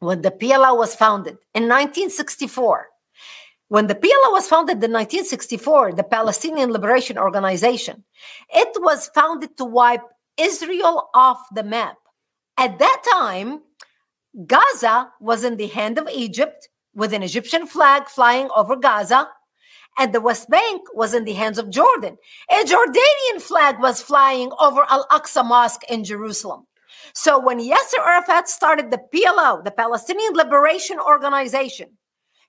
[0.00, 2.88] when the PLO was founded in 1964.
[3.72, 8.04] When the PLO was founded in 1964, the Palestinian Liberation Organization,
[8.50, 10.02] it was founded to wipe
[10.36, 11.96] Israel off the map.
[12.58, 13.62] At that time,
[14.46, 19.26] Gaza was in the hand of Egypt with an Egyptian flag flying over Gaza,
[19.98, 22.18] and the West Bank was in the hands of Jordan.
[22.50, 26.66] A Jordanian flag was flying over Al Aqsa Mosque in Jerusalem.
[27.14, 31.96] So when Yasser Arafat started the PLO, the Palestinian Liberation Organization,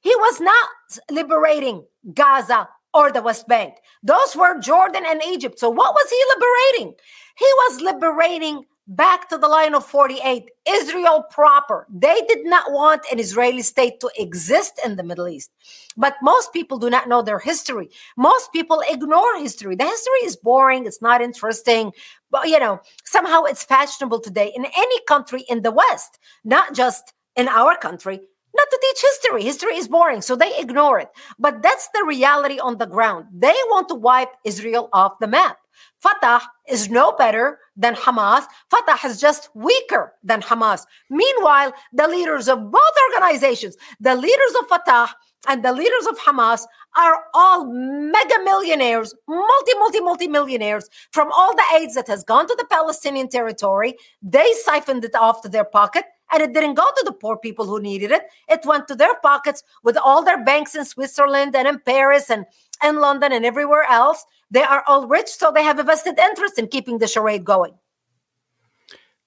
[0.04, 0.70] he was not
[1.10, 3.76] liberating Gaza or the West Bank.
[4.04, 5.60] Those were Jordan and Egypt.
[5.60, 6.96] So what was he liberating?
[7.38, 11.88] He was liberating back to the line of 48, Israel proper.
[11.90, 15.52] They did not want an Israeli state to exist in the Middle East.
[15.96, 17.90] But most people do not know their history.
[18.18, 19.76] Most people ignore history.
[19.78, 21.94] The history is boring, it's not interesting.
[22.30, 27.14] But, you know, somehow it's fashionable today in any country in the West, not just
[27.38, 28.20] in our country.
[28.56, 29.44] Not to teach history.
[29.44, 31.10] History is boring, so they ignore it.
[31.40, 33.26] But that's the reality on the ground.
[33.34, 35.58] They want to wipe Israel off the map.
[36.04, 38.44] Fatah is no better than Hamas.
[38.70, 40.86] Fatah is just weaker than Hamas.
[41.10, 45.16] Meanwhile, the leaders of both organizations, the leaders of Fatah
[45.48, 51.56] and the leaders of Hamas, are all mega millionaires, multi, multi, multi millionaires from all
[51.56, 53.96] the aids that has gone to the Palestinian territory.
[54.22, 57.66] They siphoned it off to their pocket and it didn't go to the poor people
[57.66, 58.24] who needed it.
[58.50, 62.46] It went to their pockets with all their banks in Switzerland and in Paris and,
[62.82, 64.26] and London and everywhere else.
[64.52, 67.74] They are all rich, so they have a vested interest in keeping the charade going.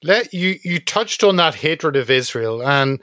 [0.02, 3.00] Let you you touched on that hatred of Israel, and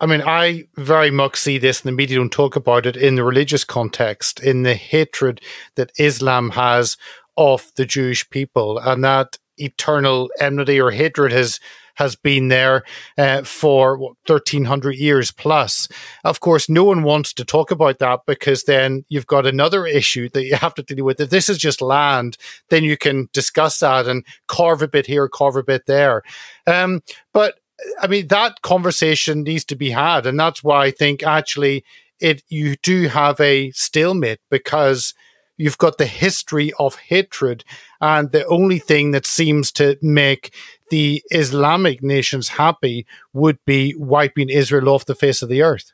[0.00, 3.16] I mean, I very much see this, and the media don't talk about it in
[3.16, 5.42] the religious context, in the hatred
[5.74, 6.96] that Islam has
[7.36, 11.60] of the Jewish people, and that eternal enmity or hatred has
[12.00, 12.82] has been there
[13.18, 15.86] uh, for what, 1300 years plus.
[16.24, 20.30] Of course, no one wants to talk about that because then you've got another issue
[20.30, 21.20] that you have to deal with.
[21.20, 22.38] If this is just land,
[22.70, 26.22] then you can discuss that and carve a bit here, carve a bit there.
[26.66, 27.02] Um,
[27.34, 27.60] but
[28.00, 30.26] I mean, that conversation needs to be had.
[30.26, 31.84] And that's why I think actually
[32.18, 35.14] it, you do have a stalemate because
[35.60, 37.64] you've got the history of hatred.
[38.00, 40.54] And the only thing that seems to make
[40.90, 45.92] the Islamic nations happy would be wiping Israel off the face of the earth.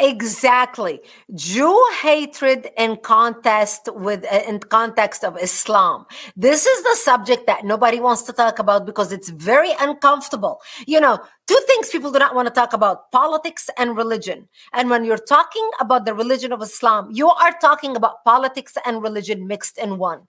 [0.00, 1.00] Exactly.
[1.34, 6.06] Jew hatred in context with uh, in context of Islam.
[6.36, 10.60] This is the subject that nobody wants to talk about because it's very uncomfortable.
[10.86, 14.48] You know, two things people do not want to talk about politics and religion.
[14.72, 19.02] And when you're talking about the religion of Islam, you are talking about politics and
[19.02, 20.20] religion mixed in one.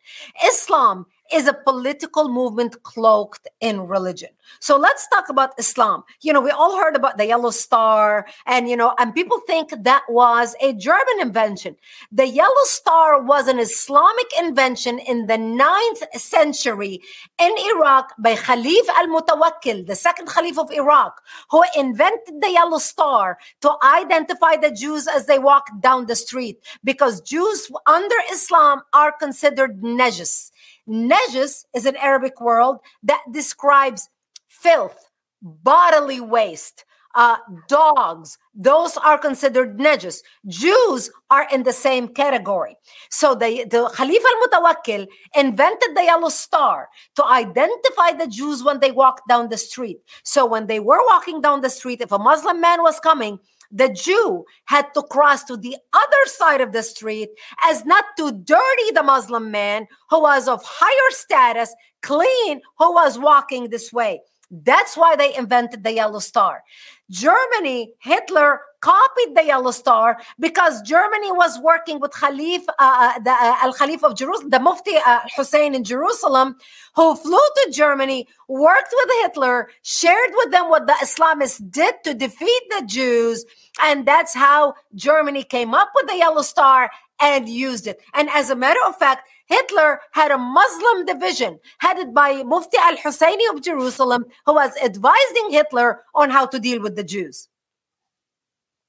[0.43, 4.29] Islam is a political movement cloaked in religion.
[4.59, 6.03] So let's talk about Islam.
[6.21, 9.71] You know, we all heard about the yellow star, and you know, and people think
[9.83, 11.75] that was a German invention.
[12.11, 17.01] The yellow star was an Islamic invention in the ninth century
[17.39, 22.79] in Iraq by Khalif al Mutawakkil, the second Khalif of Iraq, who invented the yellow
[22.79, 28.81] star to identify the Jews as they walked down the street because Jews under Islam
[28.93, 30.51] are considered najis.
[30.89, 34.09] Najis is an Arabic word that describes
[34.47, 35.09] filth,
[35.41, 40.21] bodily waste, uh, dogs, those are considered najis.
[40.47, 42.75] Jews are in the same category.
[43.09, 48.91] So the, the Khalif al-Mutawakkil invented the yellow star to identify the Jews when they
[48.91, 49.97] walked down the street.
[50.23, 53.39] So when they were walking down the street, if a Muslim man was coming,
[53.71, 57.29] the Jew had to cross to the other side of the street
[57.65, 63.19] as not to dirty the Muslim man who was of higher status, clean, who was
[63.19, 64.21] walking this way.
[64.51, 66.63] That's why they invented the yellow star.
[67.09, 73.31] Germany, Hitler copied the yellow star because Germany was working with Khalif, uh, uh the
[73.31, 76.55] uh, Al Khalif of Jerusalem, the Mufti uh, Hussein in Jerusalem,
[76.95, 82.13] who flew to Germany, worked with Hitler, shared with them what the Islamists did to
[82.13, 83.45] defeat the Jews,
[83.83, 87.99] and that's how Germany came up with the yellow star and used it.
[88.13, 92.97] And as a matter of fact, Hitler had a Muslim division headed by Mufti al
[92.97, 97.49] Husseini of Jerusalem, who was advising Hitler on how to deal with the Jews.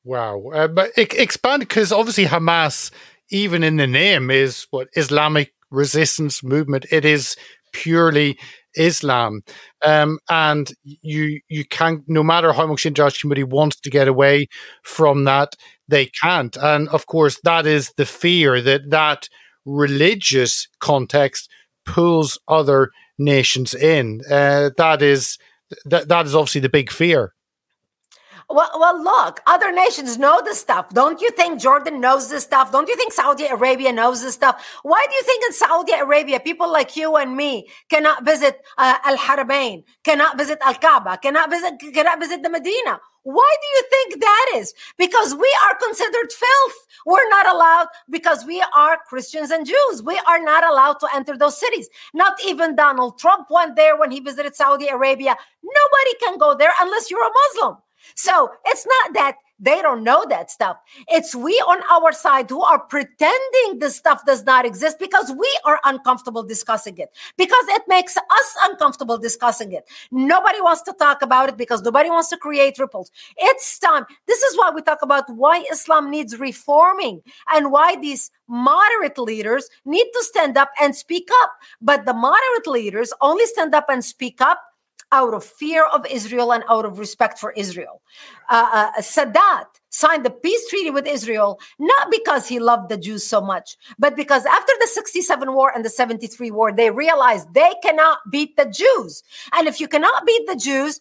[0.04, 0.50] Wow.
[0.54, 2.90] Uh, but expand, because obviously Hamas,
[3.30, 6.86] even in the name, is what Islamic resistance movement.
[6.90, 7.36] It is
[7.72, 8.38] purely
[8.76, 9.42] Islam.
[9.84, 14.08] Um, and you you can't, no matter how much the international community wants to get
[14.08, 14.48] away
[14.82, 15.54] from that,
[15.88, 16.56] they can't.
[16.56, 19.28] And of course, that is the fear that that
[19.64, 21.48] religious context
[21.84, 24.22] pulls other nations in.
[24.30, 25.38] Uh, that is
[25.84, 27.34] that that is obviously the big fear.
[28.52, 30.88] Well, well, look, other nations know this stuff.
[30.88, 32.72] Don't you think Jordan knows this stuff?
[32.72, 34.80] Don't you think Saudi Arabia knows this stuff?
[34.82, 38.96] Why do you think in Saudi Arabia, people like you and me cannot visit uh,
[39.04, 42.98] Al Haramain, cannot visit Al Kaaba, cannot visit, cannot visit the Medina?
[43.22, 44.74] Why do you think that is?
[44.96, 46.86] Because we are considered filth.
[47.04, 50.02] We're not allowed because we are Christians and Jews.
[50.02, 51.88] We are not allowed to enter those cities.
[52.14, 55.36] Not even Donald Trump went there when he visited Saudi Arabia.
[55.62, 57.76] Nobody can go there unless you're a Muslim.
[58.14, 60.78] So it's not that They don't know that stuff.
[61.08, 65.60] It's we on our side who are pretending this stuff does not exist because we
[65.66, 69.86] are uncomfortable discussing it, because it makes us uncomfortable discussing it.
[70.10, 73.10] Nobody wants to talk about it because nobody wants to create ripples.
[73.36, 74.06] It's time.
[74.26, 77.20] This is why we talk about why Islam needs reforming
[77.52, 81.52] and why these moderate leaders need to stand up and speak up.
[81.82, 84.62] But the moderate leaders only stand up and speak up
[85.12, 88.02] out of fear of Israel and out of respect for Israel.
[88.48, 93.26] Uh, uh, Sadat signed the peace treaty with Israel not because he loved the Jews
[93.26, 97.72] so much, but because after the 67 war and the 73 war, they realized they
[97.82, 99.22] cannot beat the Jews.
[99.52, 101.00] And if you cannot beat the Jews,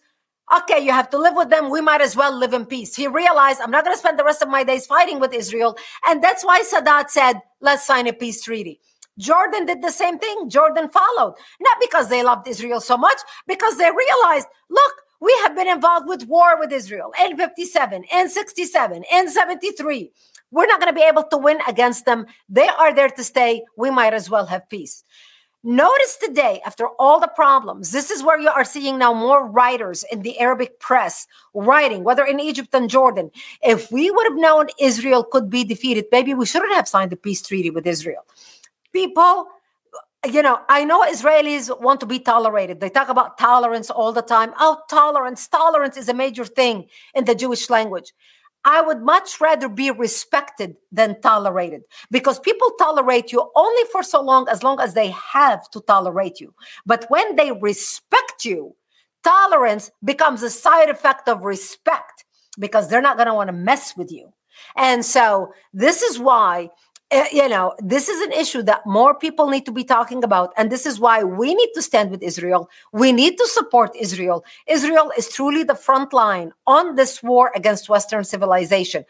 [0.54, 1.70] okay, you have to live with them.
[1.70, 2.96] We might as well live in peace.
[2.96, 5.76] He realized I'm not going to spend the rest of my days fighting with Israel.
[6.06, 8.80] And that's why Sadat said, let's sign a peace treaty.
[9.18, 10.48] Jordan did the same thing.
[10.48, 15.54] Jordan followed, not because they loved Israel so much, because they realized, look, we have
[15.54, 20.10] been involved with war with Israel in 57, in 67, in 73.
[20.50, 22.26] We're not going to be able to win against them.
[22.48, 23.62] They are there to stay.
[23.76, 25.04] We might as well have peace.
[25.62, 30.06] Notice today, after all the problems, this is where you are seeing now more writers
[30.10, 33.30] in the Arabic press writing, whether in Egypt and Jordan.
[33.62, 37.16] If we would have known Israel could be defeated, maybe we shouldn't have signed the
[37.16, 38.24] peace treaty with Israel
[38.92, 39.46] people
[40.26, 42.80] you know, I know Israelis want to be tolerated.
[42.80, 44.52] They talk about tolerance all the time.
[44.58, 45.48] Oh, tolerance.
[45.48, 48.12] Tolerance is a major thing in the Jewish language.
[48.64, 54.20] I would much rather be respected than tolerated because people tolerate you only for so
[54.20, 56.52] long as long as they have to tolerate you.
[56.84, 58.76] But when they respect you,
[59.24, 62.26] tolerance becomes a side effect of respect
[62.58, 64.30] because they're not going to want to mess with you.
[64.76, 66.68] And so this is why
[67.12, 70.52] uh, you know, this is an issue that more people need to be talking about.
[70.56, 72.70] And this is why we need to stand with Israel.
[72.92, 74.44] We need to support Israel.
[74.68, 79.04] Israel is truly the front line on this war against Western civilization.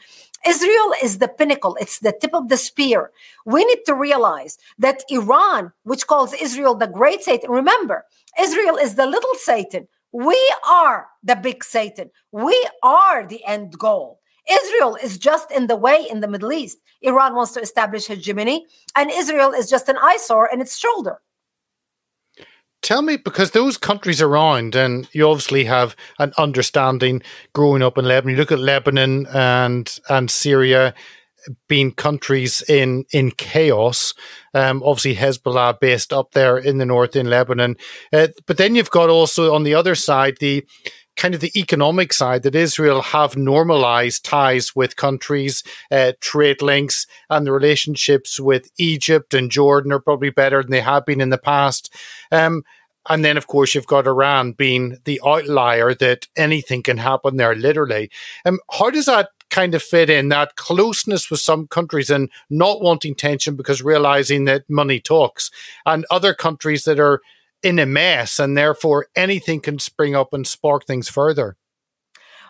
[0.47, 3.11] Israel is the pinnacle, it's the tip of the spear.
[3.45, 8.07] We need to realize that Iran, which calls Israel the great Satan, remember,
[8.41, 9.87] Israel is the little Satan.
[10.13, 12.11] We are the big Satan.
[12.33, 14.20] We are the end goal.
[14.51, 16.79] Israel is just in the way in the Middle East.
[17.03, 21.21] Iran wants to establish hegemony, and Israel is just an eyesore in its shoulder.
[22.83, 28.07] Tell me, because those countries around, and you obviously have an understanding growing up in
[28.07, 28.35] Lebanon.
[28.35, 30.95] You look at Lebanon and and Syria
[31.69, 34.15] being countries in in chaos.
[34.55, 37.77] Um, obviously, Hezbollah based up there in the north in Lebanon,
[38.13, 40.67] uh, but then you've got also on the other side the
[41.17, 47.07] kind of the economic side that Israel have normalized ties with countries, uh, trade links,
[47.29, 51.31] and the relationships with Egypt and Jordan are probably better than they have been in
[51.31, 51.95] the past.
[52.33, 52.63] Um,
[53.09, 57.55] and then, of course, you've got Iran being the outlier that anything can happen there,
[57.55, 58.11] literally.
[58.45, 62.81] Um, how does that kind of fit in that closeness with some countries and not
[62.81, 65.51] wanting tension because realizing that money talks,
[65.87, 67.21] and other countries that are
[67.63, 71.57] in a mess and therefore anything can spring up and spark things further.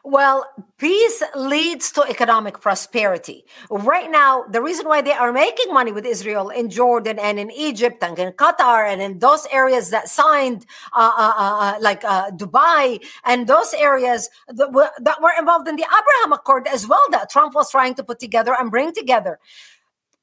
[0.02, 3.44] Well, peace leads to economic prosperity.
[3.68, 7.50] Right now, the reason why they are making money with Israel in Jordan and in
[7.50, 12.02] Egypt and in Qatar and in those areas that signed, uh, uh, uh, uh like
[12.04, 16.88] uh, Dubai and those areas that were, that were involved in the Abraham Accord as
[16.88, 19.38] well, that Trump was trying to put together and bring together.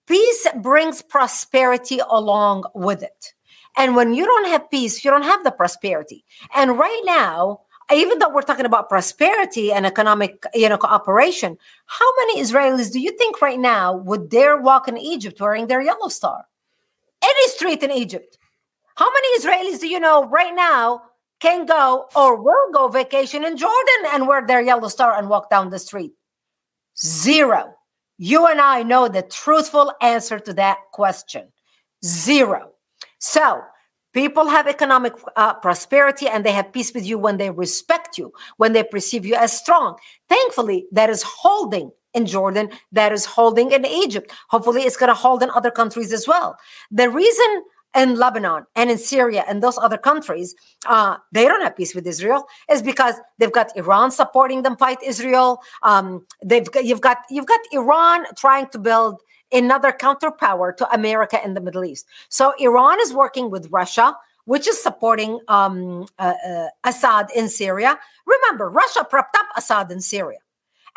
[0.07, 3.33] Peace brings prosperity along with it.
[3.77, 6.25] And when you don't have peace, you don't have the prosperity.
[6.55, 7.61] And right now,
[7.93, 12.99] even though we're talking about prosperity and economic you know cooperation how many israelis do
[12.99, 16.45] you think right now would dare walk in egypt wearing their yellow star
[17.23, 18.37] any street in egypt
[18.95, 21.01] how many israelis do you know right now
[21.39, 25.49] can go or will go vacation in jordan and wear their yellow star and walk
[25.49, 26.11] down the street
[26.99, 27.73] zero
[28.17, 31.47] you and i know the truthful answer to that question
[32.03, 32.71] zero
[33.19, 33.61] so
[34.17, 38.33] people have economic uh, prosperity and they have peace with you when they respect you,
[38.57, 39.95] when they perceive you as strong.
[40.27, 44.31] Thankfully, that is holding in Jordan, that is holding in Egypt.
[44.49, 46.57] Hopefully, it's going to hold in other countries as well.
[46.89, 47.63] The reason
[47.95, 52.05] in Lebanon and in Syria and those other countries, uh, they don't have peace with
[52.05, 55.61] Israel, is because they've got Iran supporting them fight Israel.
[55.83, 59.21] Um, they've you've got you've got Iran trying to build
[59.51, 62.05] another counterpower to America in the Middle East.
[62.29, 67.97] So Iran is working with Russia, which is supporting um, uh, uh, Assad in Syria.
[68.25, 70.39] Remember, Russia propped up Assad in Syria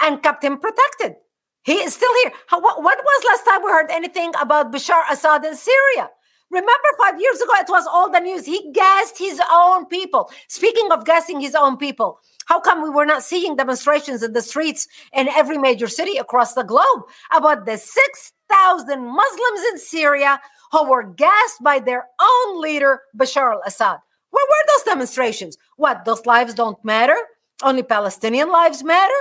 [0.00, 1.16] and kept him protected.
[1.62, 2.32] He is still here.
[2.46, 6.10] How, what, what was last time we heard anything about Bashar Assad in Syria?
[6.50, 8.44] Remember, five years ago, it was all the news.
[8.44, 10.30] He gassed his own people.
[10.48, 14.42] Speaking of gassing his own people, how come we were not seeing demonstrations in the
[14.42, 20.40] streets in every major city across the globe about the 6,000 Muslims in Syria
[20.72, 23.98] who were gassed by their own leader, Bashar al Assad?
[24.30, 25.56] Where were those demonstrations?
[25.76, 27.16] What, those lives don't matter?
[27.62, 29.14] Only Palestinian lives matter?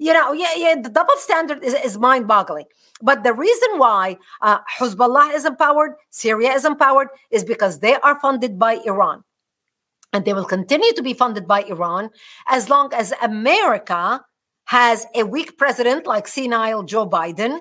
[0.00, 2.64] You know, yeah, yeah, the double standard is, is mind boggling.
[3.02, 8.18] But the reason why uh, Hezbollah is empowered, Syria is empowered, is because they are
[8.18, 9.24] funded by Iran.
[10.14, 12.08] And they will continue to be funded by Iran
[12.48, 14.24] as long as America
[14.64, 17.60] has a weak president like senile Joe Biden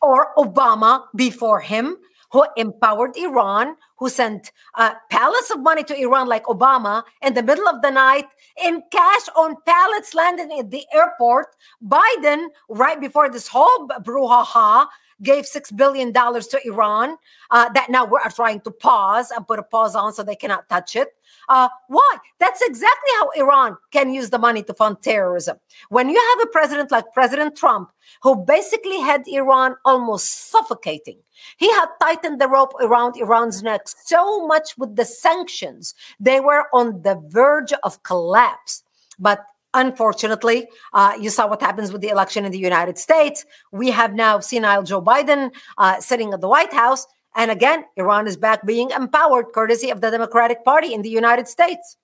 [0.00, 1.96] or Obama before him
[2.32, 7.42] who empowered Iran, who sent uh, pallets of money to Iran, like Obama, in the
[7.42, 8.26] middle of the night
[8.62, 11.48] in cash on pallets landing at the airport.
[11.86, 14.86] Biden, right before this whole brouhaha,
[15.22, 17.16] gave $6 billion to Iran
[17.50, 20.68] uh, that now we're trying to pause and put a pause on so they cannot
[20.68, 21.14] touch it.
[21.48, 22.16] Uh, why?
[22.38, 25.58] That's exactly how Iran can use the money to fund terrorism.
[25.88, 27.90] When you have a president like President Trump,
[28.22, 31.18] who basically had Iran almost suffocating,
[31.56, 36.66] he had tightened the rope around Iran's neck so much with the sanctions, they were
[36.72, 38.82] on the verge of collapse.
[39.18, 43.46] But Unfortunately, uh, you saw what happens with the election in the United States.
[43.72, 47.06] We have now senile Joe Biden uh, sitting at the White House.
[47.34, 51.48] And again, Iran is back being empowered courtesy of the Democratic Party in the United
[51.48, 51.96] States.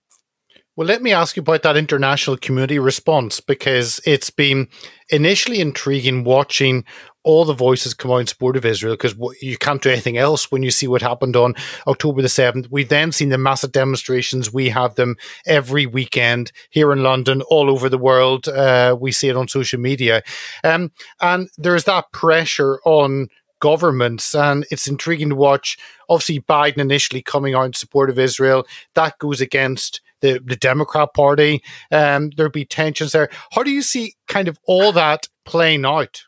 [0.79, 4.69] Well, let me ask you about that international community response because it's been
[5.11, 6.85] initially intriguing watching
[7.25, 10.53] all the voices come out in support of Israel because you can't do anything else
[10.53, 11.55] when you see what happened on
[11.89, 12.69] October the 7th.
[12.71, 14.53] We've then seen the massive demonstrations.
[14.53, 15.17] We have them
[15.47, 18.47] every weekend here in London, all over the world.
[18.47, 20.23] Uh, we see it on social media.
[20.63, 23.29] Um, and there's that pressure on
[23.61, 24.35] governments.
[24.35, 25.79] And it's intriguing to watch,
[26.09, 28.67] obviously, Biden initially coming out in support of Israel.
[28.95, 31.63] That goes against the, the Democrat Party.
[31.91, 33.29] Um, there'll be tensions there.
[33.53, 36.25] How do you see kind of all that playing out?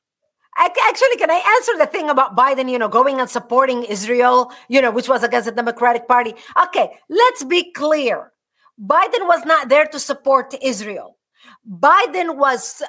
[0.57, 4.83] Actually, can I answer the thing about Biden, you know, going and supporting Israel, you
[4.83, 6.35] know, which was against the Democratic Party?
[6.65, 8.33] Okay, let's be clear.
[8.79, 11.17] Biden was not there to support Israel.
[11.69, 12.83] Biden was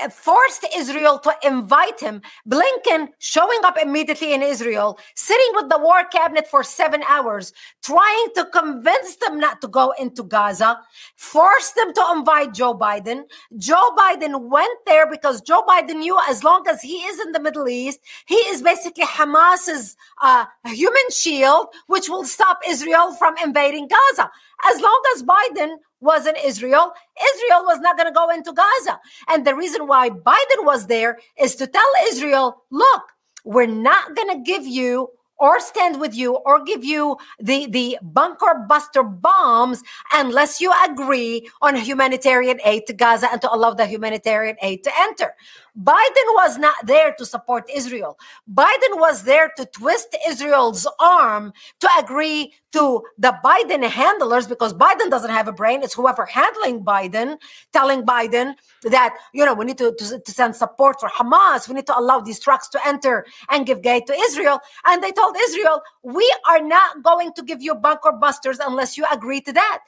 [0.00, 2.22] uh, forced Israel to invite him.
[2.48, 7.52] Blinken showing up immediately in Israel, sitting with the war cabinet for seven hours,
[7.82, 10.78] trying to convince them not to go into Gaza,
[11.16, 13.22] forced them to invite Joe Biden.
[13.56, 17.40] Joe Biden went there because Joe Biden knew as long as he is in the
[17.40, 23.88] Middle East, he is basically Hamas's uh, human shield, which will stop Israel from invading
[23.88, 24.30] Gaza.
[24.64, 26.92] As long as Biden was in Israel,
[27.34, 29.00] Israel was not going to go into Gaza.
[29.28, 33.02] And the reason why Biden was there is to tell Israel, look,
[33.44, 37.98] we're not going to give you or stand with you or give you the, the
[38.02, 39.82] bunker buster bombs
[40.14, 44.90] unless you agree on humanitarian aid to Gaza and to allow the humanitarian aid to
[44.98, 45.34] enter.
[45.78, 48.18] Biden was not there to support Israel.
[48.52, 55.10] Biden was there to twist Israel's arm to agree to the Biden handlers because Biden
[55.10, 55.82] doesn't have a brain.
[55.82, 57.38] It's whoever handling Biden,
[57.72, 58.54] telling Biden
[58.84, 61.68] that, you know, we need to, to, to send support for Hamas.
[61.68, 64.60] We need to allow these trucks to enter and give aid to Israel.
[64.86, 69.04] And they told Israel, we are not going to give you bunker busters unless you
[69.12, 69.80] agree to that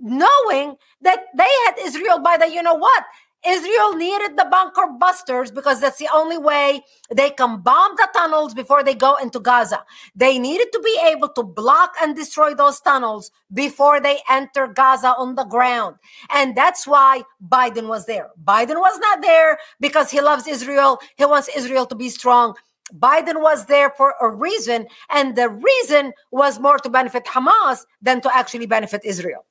[0.00, 3.04] knowing that they had Israel by the, you know what?
[3.46, 6.82] Israel needed the bunker busters because that's the only way
[7.14, 9.84] they can bomb the tunnels before they go into Gaza.
[10.14, 15.14] They needed to be able to block and destroy those tunnels before they enter Gaza
[15.16, 15.96] on the ground.
[16.30, 18.28] And that's why Biden was there.
[18.44, 20.98] Biden was not there because he loves Israel.
[21.16, 22.54] He wants Israel to be strong.
[22.94, 28.20] Biden was there for a reason, and the reason was more to benefit Hamas than
[28.22, 29.46] to actually benefit Israel.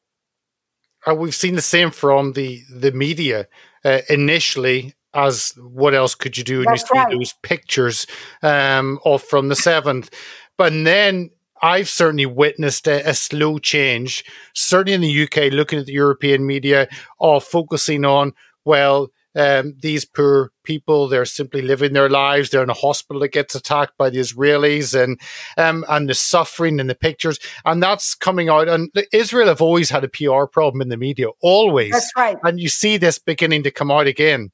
[1.07, 3.47] Uh, we've seen the same from the the media
[3.85, 6.59] uh, initially as what else could you do?
[6.59, 7.11] And That's you see right.
[7.11, 8.05] those pictures
[8.43, 10.09] um, of from the seventh,
[10.57, 11.31] but then
[11.61, 14.23] I've certainly witnessed a, a, slow change,
[14.53, 16.87] certainly in the UK, looking at the European media,
[17.19, 18.33] of focusing on
[18.65, 23.31] well, um, these poor people they're simply living their lives they're in a hospital that
[23.31, 25.19] gets attacked by the israelis and
[25.57, 29.89] um, and the suffering and the pictures and that's coming out and israel have always
[29.89, 33.63] had a pr problem in the media always that's right and you see this beginning
[33.63, 34.51] to come out again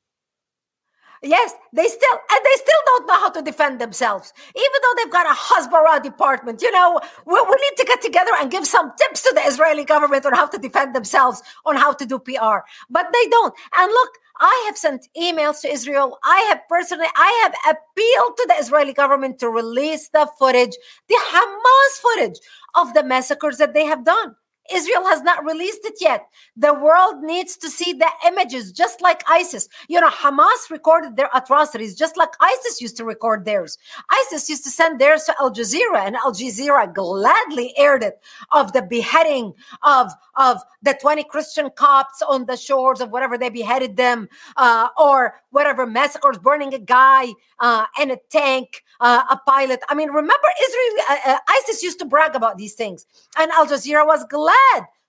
[1.25, 5.11] Yes, they still and they still don't know how to defend themselves, even though they've
[5.11, 6.61] got a Hasbara department.
[6.61, 9.85] You know, we, we need to get together and give some tips to the Israeli
[9.85, 12.59] government on how to defend themselves, on how to do PR.
[12.91, 13.55] But they don't.
[13.75, 16.17] And look, I have sent emails to Israel.
[16.23, 20.75] I have personally, I have appealed to the Israeli government to release the footage,
[21.07, 22.39] the Hamas footage
[22.75, 24.35] of the massacres that they have done.
[24.71, 26.27] Israel has not released it yet.
[26.57, 29.69] The world needs to see the images, just like ISIS.
[29.87, 33.77] You know, Hamas recorded their atrocities just like ISIS used to record theirs.
[34.09, 38.19] ISIS used to send theirs to Al Jazeera, and Al Jazeera gladly aired it
[38.51, 39.53] of the beheading
[39.83, 44.87] of, of the 20 Christian Copts on the shores of whatever they beheaded them, uh,
[44.97, 47.27] or whatever massacres, burning a guy
[47.59, 49.79] uh, in a tank, uh, a pilot.
[49.89, 53.05] I mean, remember Israel, uh, uh, ISIS used to brag about these things,
[53.37, 54.54] and Al Jazeera was glad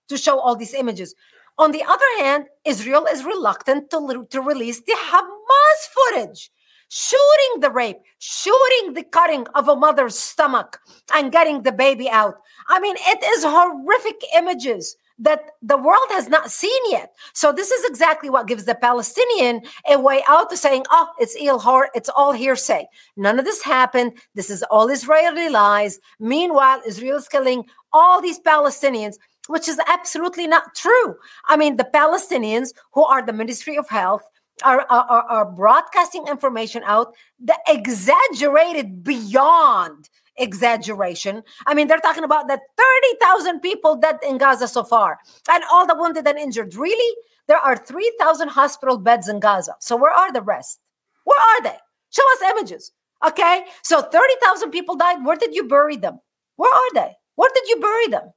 [0.09, 1.15] to show all these images.
[1.59, 6.51] On the other hand, Israel is reluctant to, to release the Hamas footage
[6.89, 10.79] shooting the rape, shooting the cutting of a mother's stomach
[11.15, 12.37] and getting the baby out.
[12.69, 17.15] I mean, it is horrific images that the world has not seen yet.
[17.33, 21.35] So this is exactly what gives the Palestinian a way out to saying, "Oh, it's
[21.37, 22.87] ilhor, it's all hearsay.
[23.17, 24.19] None of this happened.
[24.35, 29.17] This is all Israeli lies." Meanwhile, Israel is killing all these Palestinians.
[29.49, 31.17] Which is absolutely not true.
[31.47, 34.23] I mean, the Palestinians, who are the Ministry of Health,
[34.65, 41.43] are, are, are broadcasting information out the exaggerated beyond exaggeration.
[41.67, 45.19] I mean, they're talking about the 30,000 people dead in Gaza so far
[45.51, 46.75] and all the wounded and injured.
[46.75, 47.17] Really?
[47.49, 49.75] There are 3,000 hospital beds in Gaza.
[49.81, 50.81] So where are the rest?
[51.25, 51.77] Where are they?
[52.11, 52.93] Show us images.
[53.27, 53.65] Okay.
[53.83, 55.25] So 30,000 people died.
[55.25, 56.21] Where did you bury them?
[56.57, 57.13] Where are they?
[57.37, 58.33] Where did you bury them?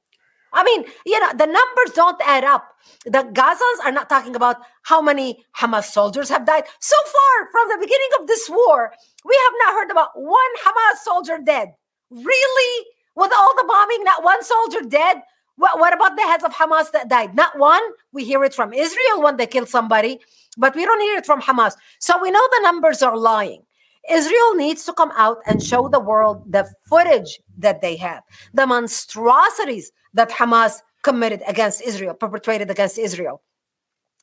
[0.52, 2.74] I mean, you know, the numbers don't add up.
[3.04, 6.64] The Gazans are not talking about how many Hamas soldiers have died.
[6.80, 8.92] So far, from the beginning of this war,
[9.24, 11.74] we have not heard about one Hamas soldier dead.
[12.10, 12.86] Really?
[13.14, 15.22] With all the bombing, not one soldier dead?
[15.56, 17.34] What, what about the heads of Hamas that died?
[17.34, 17.82] Not one.
[18.12, 20.18] We hear it from Israel when they kill somebody,
[20.56, 21.74] but we don't hear it from Hamas.
[21.98, 23.62] So we know the numbers are lying.
[24.08, 28.22] Israel needs to come out and show the world the footage that they have,
[28.54, 33.42] the monstrosities that Hamas committed against Israel, perpetrated against Israel.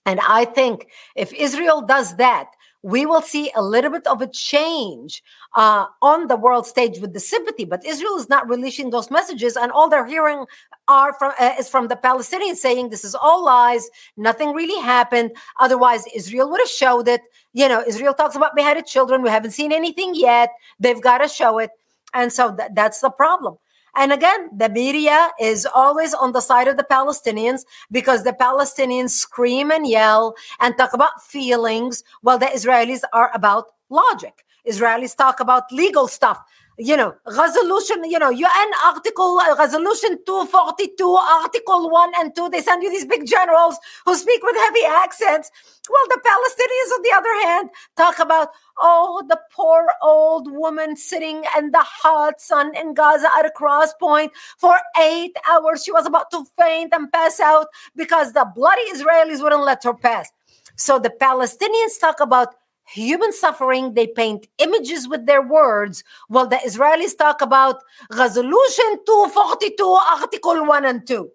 [0.05, 2.49] And I think if Israel does that,
[2.87, 5.21] we will see a little bit of a change
[5.55, 7.65] uh, on the world stage with the sympathy.
[7.65, 10.45] But Israel is not releasing those messages, and all they're hearing
[10.87, 15.31] are from uh, is from the Palestinians saying this is all lies, nothing really happened.
[15.59, 17.19] Otherwise, Israel would have showed it.
[17.51, 19.21] You know, Israel talks about beheaded children.
[19.21, 20.51] We haven't seen anything yet.
[20.79, 21.71] They've got to show it,
[22.13, 23.57] and so th- that's the problem.
[23.95, 27.61] And again, the media is always on the side of the Palestinians
[27.91, 33.71] because the Palestinians scream and yell and talk about feelings while the Israelis are about
[33.89, 34.45] logic.
[34.67, 36.39] Israelis talk about legal stuff
[36.77, 42.49] you know, resolution, you know, UN article, uh, resolution 242, article 1 and 2.
[42.49, 45.49] They send you these big generals who speak with heavy accents.
[45.89, 51.43] Well, the Palestinians, on the other hand, talk about, oh, the poor old woman sitting
[51.57, 55.83] in the hot sun in Gaza at a cross point for eight hours.
[55.83, 59.95] She was about to faint and pass out because the bloody Israelis wouldn't let her
[59.95, 60.31] pass.
[60.75, 62.53] So the Palestinians talk about
[62.87, 63.93] human suffering.
[63.93, 70.85] They paint images with their words, while the Israelis talk about Resolution 242, Article 1
[70.85, 71.29] and 2.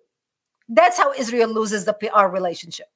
[0.68, 2.86] That's how Israel loses the PR relationship,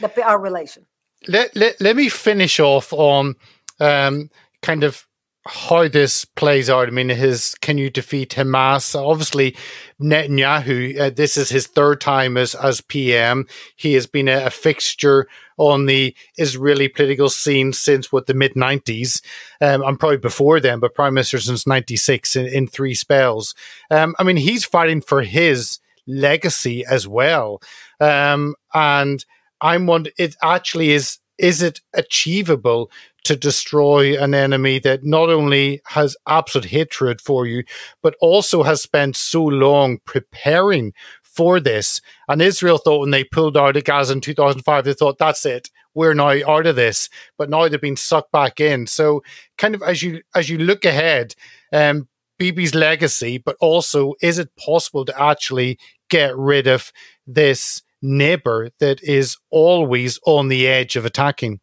[0.00, 0.86] the PR relation.
[1.28, 3.36] Let, let, let me finish off on
[3.78, 4.30] um,
[4.62, 5.06] kind of
[5.46, 6.88] how this plays out.
[6.88, 8.94] I mean, his can you defeat Hamas?
[8.94, 9.56] Obviously,
[10.00, 11.00] Netanyahu.
[11.00, 13.46] Uh, this is his third time as as PM.
[13.76, 15.26] He has been a, a fixture
[15.60, 19.20] on the Israeli political scene since what the mid nineties.
[19.60, 23.54] Um, I'm probably before then, but prime minister since ninety six in, in three spells.
[23.90, 27.60] Um, I mean, he's fighting for his legacy as well.
[28.00, 29.24] Um, and
[29.60, 32.90] I'm wondering, it actually is is it achievable
[33.24, 37.64] to destroy an enemy that not only has absolute hatred for you,
[38.02, 40.94] but also has spent so long preparing
[41.40, 42.02] for this.
[42.28, 45.70] And Israel thought when they pulled out of Gaza in 2005, they thought, that's it.
[45.94, 47.08] We're now out of this.
[47.38, 48.86] But now they've been sucked back in.
[48.86, 49.22] So
[49.56, 51.34] kind of as you as you look ahead,
[51.72, 55.78] um, Bibi's legacy, but also is it possible to actually
[56.10, 56.92] get rid of
[57.26, 61.60] this neighbor that is always on the edge of attacking?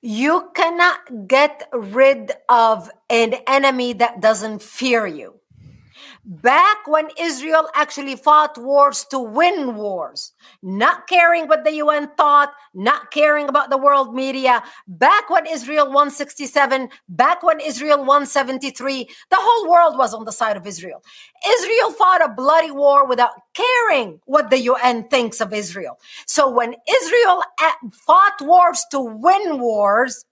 [0.00, 5.40] You cannot get rid of an enemy that doesn't fear you.
[6.26, 12.52] Back when Israel actually fought wars to win wars, not caring what the UN thought,
[12.74, 19.36] not caring about the world media, back when Israel 167, back when Israel 173, the
[19.38, 21.02] whole world was on the side of Israel.
[21.48, 25.98] Israel fought a bloody war without caring what the UN thinks of Israel.
[26.26, 27.72] So when Israel eh,
[28.04, 30.24] fought wars to win wars,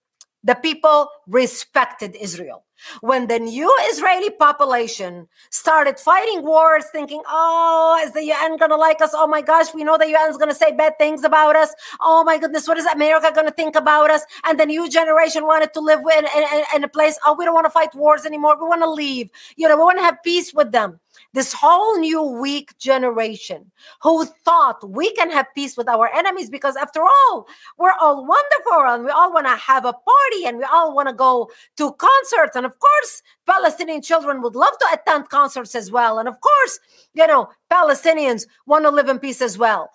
[0.42, 2.64] the people respected Israel.
[3.00, 8.76] When the new Israeli population started fighting wars, thinking, oh, is the UN going to
[8.76, 9.10] like us?
[9.14, 11.74] Oh my gosh, we know the UN is going to say bad things about us.
[12.00, 14.22] Oh my goodness, what is America going to think about us?
[14.44, 17.54] And the new generation wanted to live in, in, in a place, oh, we don't
[17.54, 18.56] want to fight wars anymore.
[18.60, 19.30] We want to leave.
[19.56, 21.00] You know, we want to have peace with them
[21.34, 23.70] this whole new weak generation
[24.00, 28.94] who thought we can have peace with our enemies because after all we're all wonderful
[28.94, 31.92] and we all want to have a party and we all want to go to
[31.94, 32.56] concerts.
[32.56, 36.18] And of course palestinian children would love to attend concerts as well.
[36.18, 36.78] And of course
[37.14, 39.90] you know palestinians want to live in peace as well.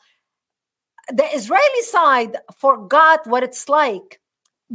[1.07, 4.19] The israeli side forgot what it's like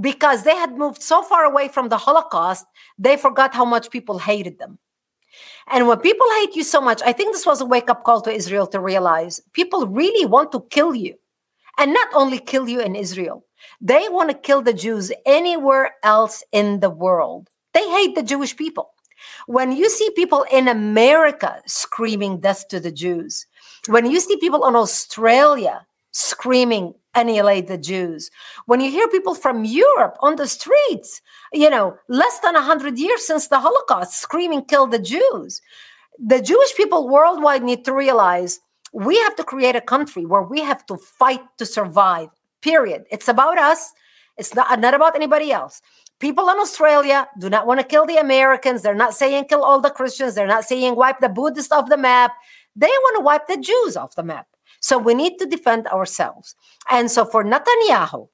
[0.00, 2.66] because they had moved so far away from the holocaust
[2.98, 4.76] they forgot how much people hated them
[5.68, 8.20] and when people hate you so much, I think this was a wake up call
[8.22, 11.16] to Israel to realize people really want to kill you.
[11.78, 13.44] And not only kill you in Israel,
[13.80, 17.48] they want to kill the Jews anywhere else in the world.
[17.72, 18.90] They hate the Jewish people.
[19.46, 23.46] When you see people in America screaming death to the Jews,
[23.88, 28.30] when you see people in Australia screaming annihilate the Jews.
[28.66, 31.20] When you hear people from Europe on the streets,
[31.52, 35.60] you know, less than 100 years since the Holocaust, screaming, kill the Jews,
[36.18, 38.60] the Jewish people worldwide need to realize
[38.92, 42.28] we have to create a country where we have to fight to survive,
[42.62, 43.04] period.
[43.10, 43.92] It's about us,
[44.36, 45.82] it's not, not about anybody else.
[46.20, 48.82] People in Australia do not want to kill the Americans.
[48.82, 50.34] They're not saying kill all the Christians.
[50.34, 52.32] They're not saying wipe the Buddhists off the map.
[52.76, 54.46] They want to wipe the Jews off the map.
[54.84, 56.54] So we need to defend ourselves.
[56.90, 58.28] And so for Netanyahu,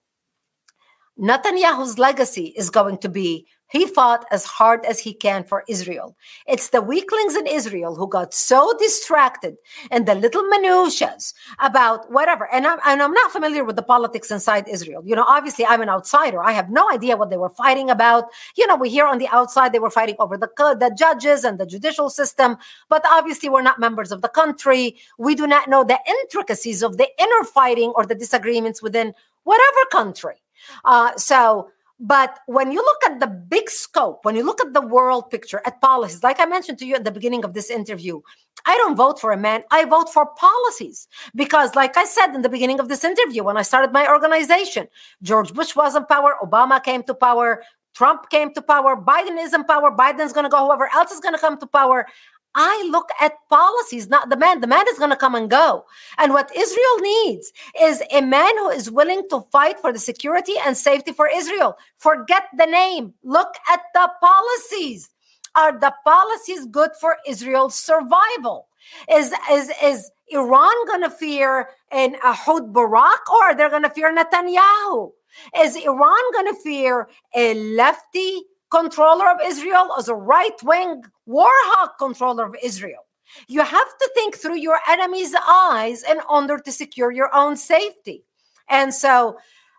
[1.16, 6.16] Netanyahu's legacy is going to be he fought as hard as he can for Israel.
[6.46, 9.56] It's the weaklings in Israel who got so distracted
[9.90, 11.16] and the little minutiae
[11.60, 12.48] about whatever.
[12.52, 15.02] And I'm, and I'm not familiar with the politics inside Israel.
[15.04, 16.42] You know, obviously I'm an outsider.
[16.42, 18.24] I have no idea what they were fighting about.
[18.56, 21.58] You know, we hear on the outside they were fighting over the, the judges and
[21.58, 22.56] the judicial system,
[22.88, 24.96] but obviously we're not members of the country.
[25.18, 29.14] We do not know the intricacies of the inner fighting or the disagreements within
[29.44, 30.42] whatever country.
[30.84, 34.80] Uh, so but when you look at the big scope, when you look at the
[34.80, 38.22] world picture, at policies, like I mentioned to you at the beginning of this interview,
[38.64, 41.08] I don't vote for a man, I vote for policies.
[41.34, 44.88] Because, like I said in the beginning of this interview, when I started my organization,
[45.22, 47.62] George Bush was in power, Obama came to power,
[47.94, 51.20] Trump came to power, Biden is in power, Biden's going to go, whoever else is
[51.20, 52.06] going to come to power.
[52.54, 54.60] I look at policies, not the man.
[54.60, 55.84] The man is going to come and go.
[56.18, 60.54] And what Israel needs is a man who is willing to fight for the security
[60.64, 61.76] and safety for Israel.
[61.98, 63.14] Forget the name.
[63.22, 65.10] Look at the policies.
[65.54, 68.68] Are the policies good for Israel's survival?
[69.10, 73.90] Is is is Iran going to fear an Ehud Barak or are they going to
[73.90, 75.10] fear Netanyahu?
[75.58, 81.50] Is Iran going to fear a lefty controller of Israel as a right wing war
[81.50, 83.06] hawk controller of Israel.
[83.48, 88.24] You have to think through your enemy's eyes in order to secure your own safety.
[88.68, 89.38] And so,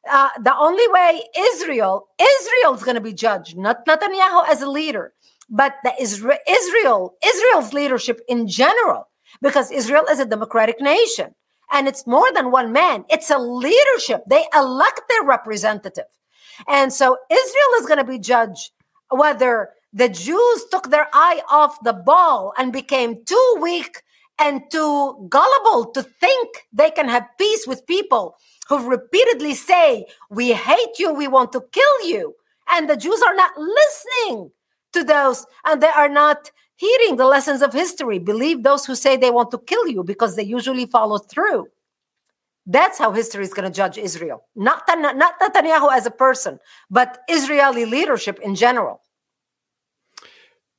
[0.09, 4.69] uh, the only way Israel, Israel is going to be judged, not Netanyahu as a
[4.69, 5.13] leader,
[5.49, 9.07] but the Isra- Israel, Israel's leadership in general,
[9.41, 11.35] because Israel is a democratic nation
[11.71, 13.05] and it's more than one man.
[13.09, 14.23] It's a leadership.
[14.27, 16.05] They elect their representative.
[16.67, 18.71] And so Israel is going to be judged
[19.11, 24.01] whether the Jews took their eye off the ball and became too weak
[24.39, 28.35] and too gullible to think they can have peace with people
[28.67, 32.33] who repeatedly say, We hate you, we want to kill you.
[32.71, 34.51] And the Jews are not listening
[34.93, 38.17] to those, and they are not hearing the lessons of history.
[38.17, 41.67] Believe those who say they want to kill you because they usually follow through.
[42.71, 44.45] That's how history is going to judge Israel.
[44.55, 46.59] Not, not Netanyahu as a person,
[46.89, 49.01] but Israeli leadership in general.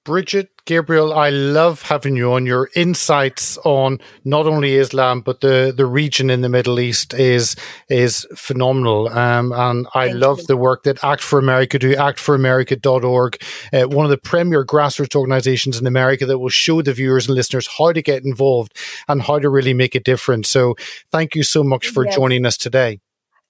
[0.05, 2.46] Brigitte Gabriel, I love having you on.
[2.46, 7.57] Your insights on not only Islam but the, the region in the Middle East is
[7.88, 9.09] is phenomenal.
[9.09, 10.46] Um, and I Thank love you.
[10.46, 11.94] the work that Act for America do.
[11.94, 13.42] ActForAmerica.org,
[13.72, 17.36] uh, one of the premier grassroots organizations in America that will show the viewers and
[17.36, 18.76] listeners how to get involved
[19.09, 20.48] and how to really make a difference.
[20.48, 20.74] So,
[21.11, 22.14] thank you so much for yes.
[22.14, 23.00] joining us today.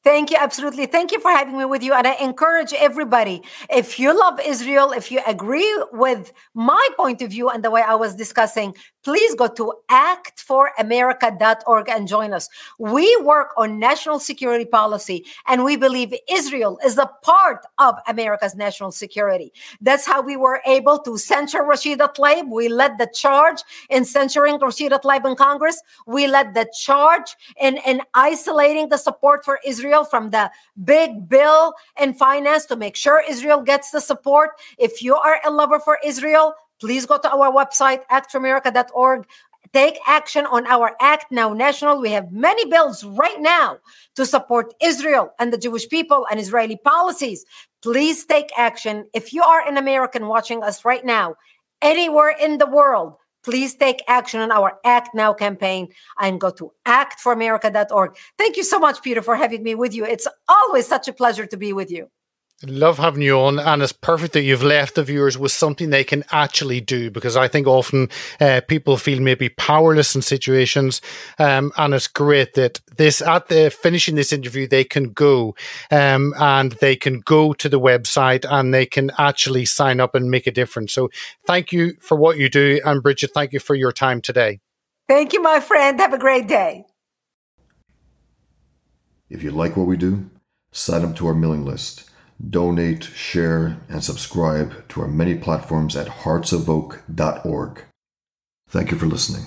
[0.04, 0.36] Thank you.
[0.40, 0.86] Absolutely.
[0.86, 1.92] Thank you for having me with you.
[1.94, 3.40] And I encourage everybody
[3.70, 7.82] if you love Israel, if you agree with my point of view and the way
[7.82, 8.74] I was discussing,
[9.04, 12.48] please go to actforamerica.org and join us.
[12.78, 18.56] We work on national security policy and we believe Israel is a part of America's
[18.56, 19.52] national security.
[19.80, 22.50] That's how we were able to censure Rashida Tlaib.
[22.50, 25.80] We led the charge in censoring Rashida Tlaib in Congress.
[26.06, 30.50] We led the charge in, in isolating the support for Israel Israel from the
[30.84, 34.50] big bill in finance to make sure Israel gets the support.
[34.78, 39.26] If you are a lover for Israel, please go to our website, actforamerica.org.
[39.74, 42.00] Take action on our Act Now National.
[42.00, 43.78] We have many bills right now
[44.16, 47.44] to support Israel and the Jewish people and Israeli policies.
[47.82, 49.04] Please take action.
[49.12, 51.36] If you are an American watching us right now,
[51.82, 55.88] anywhere in the world, please take action on our Act Now campaign
[56.18, 58.16] and go to actforamerica.org.
[58.38, 60.04] Thank you so much, Peter, for having me with you.
[60.04, 62.10] It's always such a pleasure to be with you.
[62.64, 66.04] Love having you on, and it's perfect that you've left the viewers with something they
[66.04, 68.08] can actually do because I think often
[68.40, 71.00] uh, people feel maybe powerless in situations,
[71.40, 75.56] um, and it's great that this at the finishing this interview they can go
[75.90, 80.30] um, and they can go to the website and they can actually sign up and
[80.30, 80.92] make a difference.
[80.92, 81.10] So,
[81.44, 84.60] thank you for what you do, and Brigitte, thank you for your time today.
[85.08, 85.98] Thank you, my friend.
[85.98, 86.84] Have a great day.
[89.28, 90.30] If you like what we do,
[90.70, 92.08] sign up to our mailing list
[92.48, 97.84] donate, share, and subscribe to our many platforms at heartsofoak.org.
[98.68, 99.46] Thank you for listening.